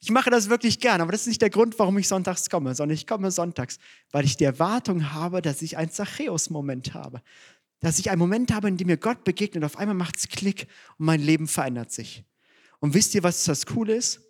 Ich 0.00 0.10
mache 0.10 0.30
das 0.30 0.48
wirklich 0.48 0.80
gerne, 0.80 1.02
aber 1.02 1.12
das 1.12 1.22
ist 1.22 1.26
nicht 1.26 1.42
der 1.42 1.50
Grund, 1.50 1.78
warum 1.78 1.98
ich 1.98 2.08
sonntags 2.08 2.48
komme, 2.48 2.74
sondern 2.74 2.94
ich 2.94 3.06
komme 3.06 3.30
sonntags, 3.30 3.78
weil 4.10 4.24
ich 4.24 4.36
die 4.36 4.44
Erwartung 4.44 5.12
habe, 5.12 5.42
dass 5.42 5.60
ich 5.62 5.76
einen 5.76 5.90
Zachäus-Moment 5.90 6.94
habe. 6.94 7.22
Dass 7.80 7.98
ich 7.98 8.10
einen 8.10 8.18
Moment 8.18 8.52
habe, 8.52 8.68
in 8.68 8.76
dem 8.76 8.86
mir 8.86 8.96
Gott 8.96 9.24
begegnet, 9.24 9.64
auf 9.64 9.76
einmal 9.76 9.94
macht 9.94 10.16
es 10.16 10.28
Klick 10.28 10.66
und 10.98 11.06
mein 11.06 11.20
Leben 11.20 11.48
verändert 11.48 11.92
sich. 11.92 12.24
Und 12.78 12.94
wisst 12.94 13.14
ihr, 13.14 13.22
was 13.22 13.44
das 13.44 13.66
Coole 13.66 13.94
ist? 13.94 14.20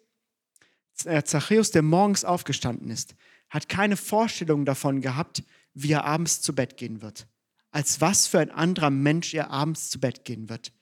der 1.05 1.25
Zachäus, 1.25 1.71
der 1.71 1.83
morgens 1.83 2.25
aufgestanden 2.25 2.91
ist, 2.91 3.15
hat 3.49 3.69
keine 3.69 3.97
Vorstellung 3.97 4.65
davon 4.65 5.01
gehabt, 5.01 5.43
wie 5.75 5.93
er 5.93 6.05
abends 6.05 6.41
zu 6.41 6.55
Bett 6.55 6.77
gehen 6.77 7.03
wird. 7.03 7.27
Als 7.71 8.01
was 8.01 8.27
für 8.27 8.41
ein 8.41 8.51
anderer 8.51 8.91
Mensch 8.91 9.35
er 9.35 9.51
abends 9.51 9.91
zu 9.91 10.01
Bett 10.01 10.25
gehen 10.25 10.49
wird. 10.49 10.73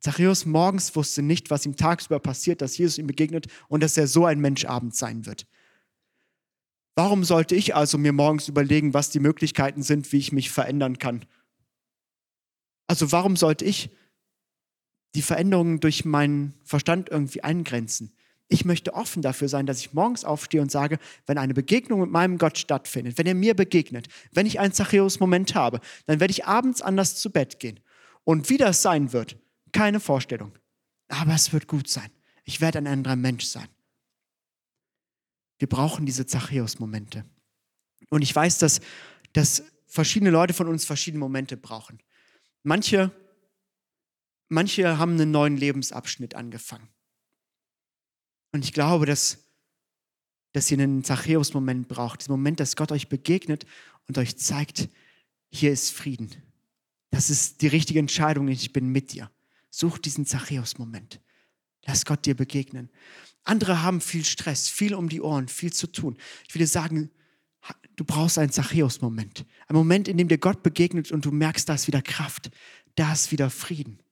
Zachäus 0.00 0.46
morgens 0.46 0.96
wusste 0.96 1.22
nicht, 1.22 1.50
was 1.50 1.66
ihm 1.66 1.76
tagsüber 1.76 2.18
passiert, 2.18 2.62
dass 2.62 2.76
Jesus 2.78 2.98
ihm 2.98 3.06
begegnet 3.06 3.46
und 3.68 3.82
dass 3.82 3.96
er 3.96 4.06
so 4.06 4.24
ein 4.24 4.40
Mensch 4.40 4.64
abends 4.64 4.98
sein 4.98 5.26
wird. 5.26 5.46
Warum 6.96 7.22
sollte 7.22 7.54
ich 7.54 7.74
also 7.74 7.98
mir 7.98 8.12
morgens 8.12 8.48
überlegen, 8.48 8.94
was 8.94 9.10
die 9.10 9.20
Möglichkeiten 9.20 9.82
sind, 9.82 10.10
wie 10.12 10.18
ich 10.18 10.32
mich 10.32 10.50
verändern 10.50 10.98
kann? 10.98 11.24
Also 12.86 13.12
warum 13.12 13.36
sollte 13.36 13.64
ich 13.64 13.90
die 15.14 15.22
Veränderungen 15.22 15.80
durch 15.80 16.04
meinen 16.04 16.54
Verstand 16.64 17.08
irgendwie 17.08 17.44
eingrenzen? 17.44 18.12
Ich 18.48 18.64
möchte 18.64 18.94
offen 18.94 19.22
dafür 19.22 19.48
sein, 19.48 19.66
dass 19.66 19.78
ich 19.78 19.92
morgens 19.92 20.24
aufstehe 20.24 20.60
und 20.60 20.72
sage, 20.72 20.98
wenn 21.26 21.38
eine 21.38 21.54
Begegnung 21.54 22.00
mit 22.00 22.10
meinem 22.10 22.36
Gott 22.36 22.58
stattfindet, 22.58 23.16
wenn 23.16 23.26
er 23.26 23.34
mir 23.34 23.54
begegnet, 23.54 24.08
wenn 24.32 24.46
ich 24.46 24.58
einen 24.58 24.72
Zachäus-Moment 24.72 25.54
habe, 25.54 25.80
dann 26.06 26.18
werde 26.18 26.32
ich 26.32 26.46
abends 26.46 26.82
anders 26.82 27.16
zu 27.16 27.30
Bett 27.30 27.60
gehen. 27.60 27.78
Und 28.24 28.50
wie 28.50 28.56
das 28.56 28.82
sein 28.82 29.12
wird, 29.12 29.36
keine 29.72 30.00
Vorstellung. 30.00 30.52
Aber 31.08 31.34
es 31.34 31.52
wird 31.52 31.66
gut 31.66 31.88
sein. 31.88 32.10
Ich 32.44 32.60
werde 32.60 32.78
ein 32.78 32.86
anderer 32.86 33.16
Mensch 33.16 33.44
sein. 33.44 33.68
Wir 35.58 35.68
brauchen 35.68 36.06
diese 36.06 36.26
Zachäus-Momente. 36.26 37.24
Und 38.08 38.22
ich 38.22 38.34
weiß, 38.34 38.58
dass, 38.58 38.80
dass 39.32 39.62
verschiedene 39.86 40.30
Leute 40.30 40.54
von 40.54 40.68
uns 40.68 40.84
verschiedene 40.84 41.20
Momente 41.20 41.56
brauchen. 41.56 41.98
Manche, 42.62 43.10
manche 44.48 44.98
haben 44.98 45.12
einen 45.12 45.30
neuen 45.30 45.56
Lebensabschnitt 45.56 46.34
angefangen. 46.34 46.88
Und 48.52 48.64
ich 48.64 48.72
glaube, 48.72 49.06
dass, 49.06 49.38
dass 50.52 50.70
ihr 50.70 50.78
einen 50.78 51.04
Zachäus-Moment 51.04 51.88
braucht. 51.88 52.20
Diesen 52.20 52.32
Moment, 52.32 52.58
dass 52.58 52.76
Gott 52.76 52.90
euch 52.90 53.08
begegnet 53.08 53.66
und 54.08 54.18
euch 54.18 54.38
zeigt, 54.38 54.88
hier 55.50 55.72
ist 55.72 55.90
Frieden. 55.90 56.30
Das 57.10 57.28
ist 57.28 57.62
die 57.62 57.68
richtige 57.68 57.98
Entscheidung, 57.98 58.48
ich 58.48 58.72
bin 58.72 58.88
mit 58.88 59.12
dir. 59.12 59.30
Such 59.70 59.98
diesen 59.98 60.26
Zachäus-Moment. 60.26 61.20
Lass 61.86 62.04
Gott 62.04 62.26
dir 62.26 62.34
begegnen. 62.34 62.90
Andere 63.44 63.82
haben 63.82 64.00
viel 64.00 64.24
Stress, 64.24 64.68
viel 64.68 64.94
um 64.94 65.08
die 65.08 65.20
Ohren, 65.20 65.48
viel 65.48 65.72
zu 65.72 65.86
tun. 65.86 66.18
Ich 66.46 66.52
dir 66.52 66.66
sagen, 66.66 67.10
du 67.96 68.04
brauchst 68.04 68.38
einen 68.38 68.52
Zachäus-Moment. 68.52 69.46
Ein 69.66 69.76
Moment, 69.76 70.08
in 70.08 70.18
dem 70.18 70.28
dir 70.28 70.38
Gott 70.38 70.62
begegnet 70.62 71.10
und 71.10 71.24
du 71.24 71.30
merkst, 71.30 71.68
da 71.68 71.74
ist 71.74 71.86
wieder 71.86 72.02
Kraft, 72.02 72.50
da 72.96 73.12
ist 73.12 73.32
wieder 73.32 73.48
Frieden. 73.48 74.02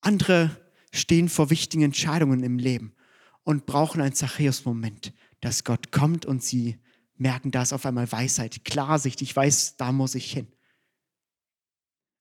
Andere 0.00 0.60
stehen 0.92 1.28
vor 1.28 1.50
wichtigen 1.50 1.82
Entscheidungen 1.82 2.42
im 2.42 2.58
Leben 2.58 2.94
und 3.42 3.66
brauchen 3.66 4.00
einen 4.00 4.14
Zachäus-Moment, 4.14 5.14
dass 5.40 5.64
Gott 5.64 5.92
kommt 5.92 6.26
und 6.26 6.42
sie 6.42 6.78
merken, 7.16 7.50
da 7.50 7.62
ist 7.62 7.72
auf 7.72 7.86
einmal 7.86 8.10
Weisheit, 8.10 8.64
Klarsicht, 8.64 9.22
ich 9.22 9.34
weiß, 9.34 9.76
da 9.76 9.92
muss 9.92 10.14
ich 10.14 10.30
hin. 10.30 10.48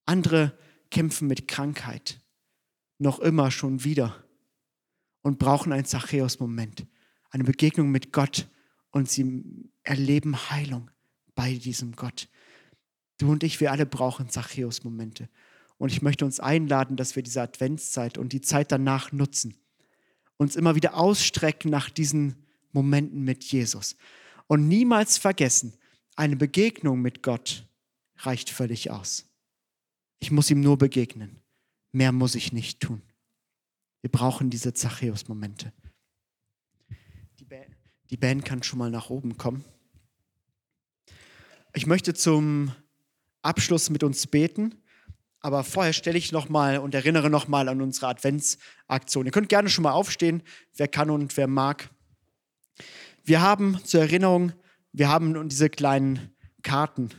Andere 0.05 0.57
kämpfen 0.93 1.27
mit 1.27 1.47
Krankheit, 1.47 2.21
noch 2.99 3.19
immer 3.19 3.49
schon 3.49 3.83
wieder 3.83 4.23
und 5.23 5.39
brauchen 5.39 5.73
einen 5.73 5.85
Zachäus-Moment, 5.85 6.85
eine 7.31 7.43
Begegnung 7.43 7.89
mit 7.89 8.13
Gott 8.13 8.47
und 8.91 9.09
sie 9.09 9.43
erleben 9.81 10.51
Heilung 10.51 10.91
bei 11.33 11.55
diesem 11.55 11.95
Gott. 11.95 12.29
Du 13.17 13.31
und 13.31 13.43
ich, 13.43 13.59
wir 13.59 13.71
alle 13.71 13.87
brauchen 13.87 14.29
Zachäus-Momente. 14.29 15.29
Und 15.79 15.91
ich 15.91 16.03
möchte 16.03 16.25
uns 16.25 16.39
einladen, 16.39 16.95
dass 16.95 17.15
wir 17.15 17.23
diese 17.23 17.41
Adventszeit 17.41 18.19
und 18.19 18.31
die 18.31 18.41
Zeit 18.41 18.71
danach 18.71 19.11
nutzen. 19.11 19.57
Uns 20.37 20.55
immer 20.55 20.75
wieder 20.75 20.95
ausstrecken 20.95 21.71
nach 21.71 21.89
diesen 21.89 22.45
Momenten 22.71 23.23
mit 23.23 23.43
Jesus. 23.43 23.95
Und 24.45 24.67
niemals 24.67 25.17
vergessen, 25.17 25.73
eine 26.15 26.35
Begegnung 26.35 27.01
mit 27.01 27.23
Gott 27.23 27.67
reicht 28.17 28.51
völlig 28.51 28.91
aus. 28.91 29.32
Ich 30.23 30.31
muss 30.31 30.49
ihm 30.49 30.61
nur 30.61 30.77
begegnen. 30.77 31.41
Mehr 31.91 32.13
muss 32.13 32.35
ich 32.35 32.53
nicht 32.53 32.79
tun. 32.79 33.01
Wir 33.99 34.09
brauchen 34.09 34.49
diese 34.49 34.73
Zachäus-Momente. 34.73 35.73
Die, 37.41 37.45
die 38.09 38.15
Band 38.15 38.45
kann 38.45 38.63
schon 38.63 38.79
mal 38.79 38.89
nach 38.89 39.09
oben 39.09 39.37
kommen. 39.37 39.65
Ich 41.73 41.87
möchte 41.87 42.13
zum 42.13 42.71
Abschluss 43.41 43.89
mit 43.89 44.01
uns 44.01 44.25
beten. 44.25 44.75
Aber 45.41 45.65
vorher 45.65 45.91
stelle 45.91 46.17
ich 46.17 46.31
nochmal 46.31 46.77
und 46.77 46.95
erinnere 46.95 47.29
nochmal 47.29 47.67
an 47.67 47.81
unsere 47.81 48.07
Adventsaktion. 48.07 49.25
Ihr 49.25 49.33
könnt 49.33 49.49
gerne 49.49 49.67
schon 49.67 49.83
mal 49.83 49.91
aufstehen, 49.91 50.41
wer 50.77 50.87
kann 50.87 51.09
und 51.09 51.35
wer 51.35 51.47
mag. 51.47 51.89
Wir 53.25 53.41
haben 53.41 53.77
zur 53.83 53.99
Erinnerung, 53.99 54.53
wir 54.93 55.09
haben 55.09 55.49
diese 55.49 55.69
kleinen 55.69 56.33
Karten 56.61 57.09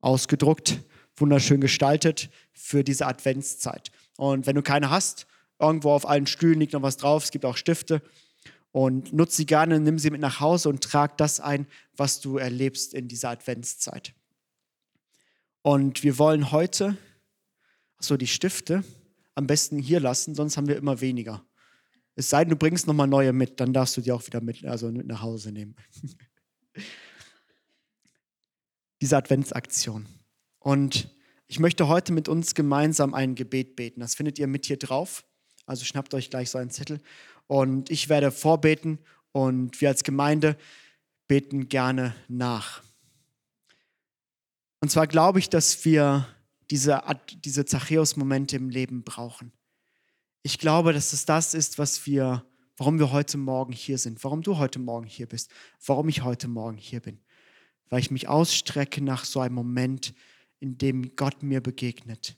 ausgedruckt, 0.00 0.84
wunderschön 1.20 1.60
gestaltet 1.60 2.30
für 2.52 2.84
diese 2.84 3.06
Adventszeit. 3.06 3.90
Und 4.16 4.46
wenn 4.46 4.56
du 4.56 4.62
keine 4.62 4.90
hast, 4.90 5.26
irgendwo 5.58 5.92
auf 5.92 6.08
allen 6.08 6.26
Stühlen 6.26 6.60
liegt 6.60 6.72
noch 6.72 6.82
was 6.82 6.96
drauf, 6.96 7.24
es 7.24 7.30
gibt 7.30 7.44
auch 7.44 7.56
Stifte. 7.56 8.02
Und 8.72 9.12
nutze 9.12 9.36
sie 9.36 9.46
gerne, 9.46 9.80
nimm 9.80 9.98
sie 9.98 10.10
mit 10.10 10.20
nach 10.20 10.40
Hause 10.40 10.68
und 10.68 10.82
trag 10.82 11.16
das 11.18 11.40
ein, 11.40 11.66
was 11.96 12.20
du 12.20 12.38
erlebst 12.38 12.94
in 12.94 13.08
dieser 13.08 13.30
Adventszeit. 13.30 14.14
Und 15.62 16.02
wir 16.02 16.18
wollen 16.18 16.52
heute, 16.52 16.96
so 17.98 18.16
die 18.16 18.26
Stifte, 18.26 18.84
am 19.34 19.46
besten 19.46 19.78
hier 19.78 20.00
lassen, 20.00 20.34
sonst 20.34 20.56
haben 20.56 20.68
wir 20.68 20.76
immer 20.76 21.00
weniger. 21.00 21.44
Es 22.14 22.30
sei 22.30 22.44
denn, 22.44 22.50
du 22.50 22.56
bringst 22.56 22.86
nochmal 22.86 23.06
neue 23.06 23.32
mit, 23.32 23.60
dann 23.60 23.72
darfst 23.72 23.96
du 23.96 24.00
die 24.00 24.12
auch 24.12 24.26
wieder 24.26 24.40
mit, 24.40 24.64
also 24.64 24.90
mit 24.90 25.06
nach 25.06 25.22
Hause 25.22 25.52
nehmen. 25.52 25.74
Diese 29.00 29.16
Adventsaktion. 29.16 30.06
Und 30.60 31.08
ich 31.48 31.58
möchte 31.58 31.88
heute 31.88 32.12
mit 32.12 32.28
uns 32.28 32.54
gemeinsam 32.54 33.12
ein 33.12 33.34
Gebet 33.34 33.74
beten. 33.74 34.00
Das 34.00 34.14
findet 34.14 34.38
ihr 34.38 34.46
mit 34.46 34.66
hier 34.66 34.78
drauf. 34.78 35.24
Also 35.66 35.84
schnappt 35.84 36.14
euch 36.14 36.30
gleich 36.30 36.50
so 36.50 36.58
einen 36.58 36.70
Zettel. 36.70 37.00
Und 37.48 37.90
ich 37.90 38.08
werde 38.08 38.30
vorbeten 38.30 39.00
und 39.32 39.80
wir 39.80 39.88
als 39.88 40.04
Gemeinde 40.04 40.56
beten 41.26 41.68
gerne 41.68 42.14
nach. 42.28 42.82
Und 44.80 44.90
zwar 44.90 45.06
glaube 45.06 45.38
ich, 45.38 45.48
dass 45.50 45.84
wir 45.84 46.26
diese, 46.70 47.02
diese 47.44 47.64
Zachäus-Momente 47.64 48.56
im 48.56 48.70
Leben 48.70 49.02
brauchen. 49.02 49.52
Ich 50.42 50.58
glaube, 50.58 50.92
dass 50.92 51.12
es 51.12 51.26
das 51.26 51.54
ist, 51.54 51.78
was 51.78 52.06
wir, 52.06 52.44
warum 52.76 52.98
wir 52.98 53.12
heute 53.12 53.38
Morgen 53.38 53.72
hier 53.72 53.98
sind, 53.98 54.22
warum 54.24 54.42
du 54.42 54.58
heute 54.58 54.78
Morgen 54.78 55.06
hier 55.06 55.26
bist, 55.26 55.50
warum 55.84 56.08
ich 56.08 56.22
heute 56.22 56.48
Morgen 56.48 56.78
hier 56.78 57.00
bin. 57.00 57.18
Weil 57.88 58.00
ich 58.00 58.10
mich 58.10 58.28
ausstrecke 58.28 59.02
nach 59.02 59.24
so 59.24 59.40
einem 59.40 59.54
Moment, 59.54 60.14
in 60.60 60.78
dem 60.78 61.16
Gott 61.16 61.42
mir 61.42 61.60
begegnet. 61.60 62.36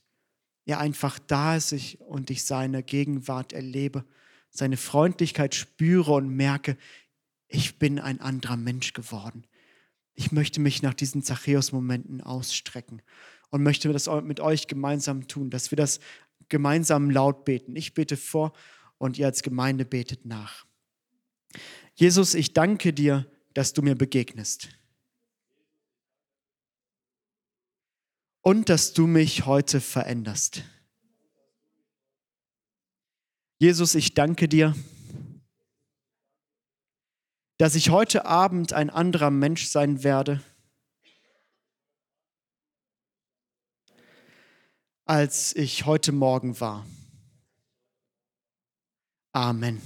Er 0.65 0.79
einfach 0.79 1.19
da 1.19 1.57
ist 1.57 1.97
und 1.99 2.31
ich 2.31 2.45
seine 2.45 2.83
Gegenwart 2.83 3.53
erlebe, 3.53 4.05
seine 4.49 4.77
Freundlichkeit 4.77 5.55
spüre 5.55 6.13
und 6.13 6.29
merke, 6.29 6.77
ich 7.49 7.79
bin 7.79 7.99
ein 7.99 8.21
anderer 8.21 8.57
Mensch 8.57 8.93
geworden. 8.93 9.47
Ich 10.15 10.31
möchte 10.31 10.61
mich 10.61 10.83
nach 10.83 10.95
diesen 10.95 11.23
Zachäus-Momenten 11.23 12.21
ausstrecken 12.21 13.03
und 13.51 13.63
möchte 13.63 13.93
das 13.93 14.09
mit 14.23 14.41
euch 14.41 14.67
gemeinsam 14.67 15.27
tun, 15.27 15.51
dass 15.51 15.71
wir 15.71 15.77
das 15.77 16.01
gemeinsam 16.49 17.11
laut 17.11 17.45
beten. 17.45 17.77
Ich 17.77 17.95
bete 17.95 18.17
vor 18.17 18.53
und 18.99 19.19
ihr 19.19 19.27
als 19.27 19.43
Gemeinde 19.43 19.85
betet 19.85 20.25
nach. 20.27 20.65
Jesus, 21.95 22.35
ich 22.35 22.53
danke 22.53 22.93
dir, 22.93 23.27
dass 23.55 23.73
du 23.73 23.83
mir 23.83 23.95
begegnest. 23.95 24.69
Und 28.43 28.69
dass 28.69 28.93
du 28.93 29.07
mich 29.07 29.47
heute 29.47 29.81
veränderst. 29.81 30.63
Jesus, 33.59 33.95
ich 33.95 34.15
danke 34.15 34.49
dir, 34.49 34.75
dass 37.59 37.77
ich 37.77 37.91
heute 37.91 38.25
Abend 38.25 38.73
ein 38.73 38.91
anderer 38.91 39.31
Mensch 39.31 39.69
sein 39.69 40.03
werde, 40.03 40.43
als 45.05 45.55
ich 45.55 45.87
heute 45.87 46.11
Morgen 46.11 46.59
war. 46.59 46.85
Amen. 49.33 49.81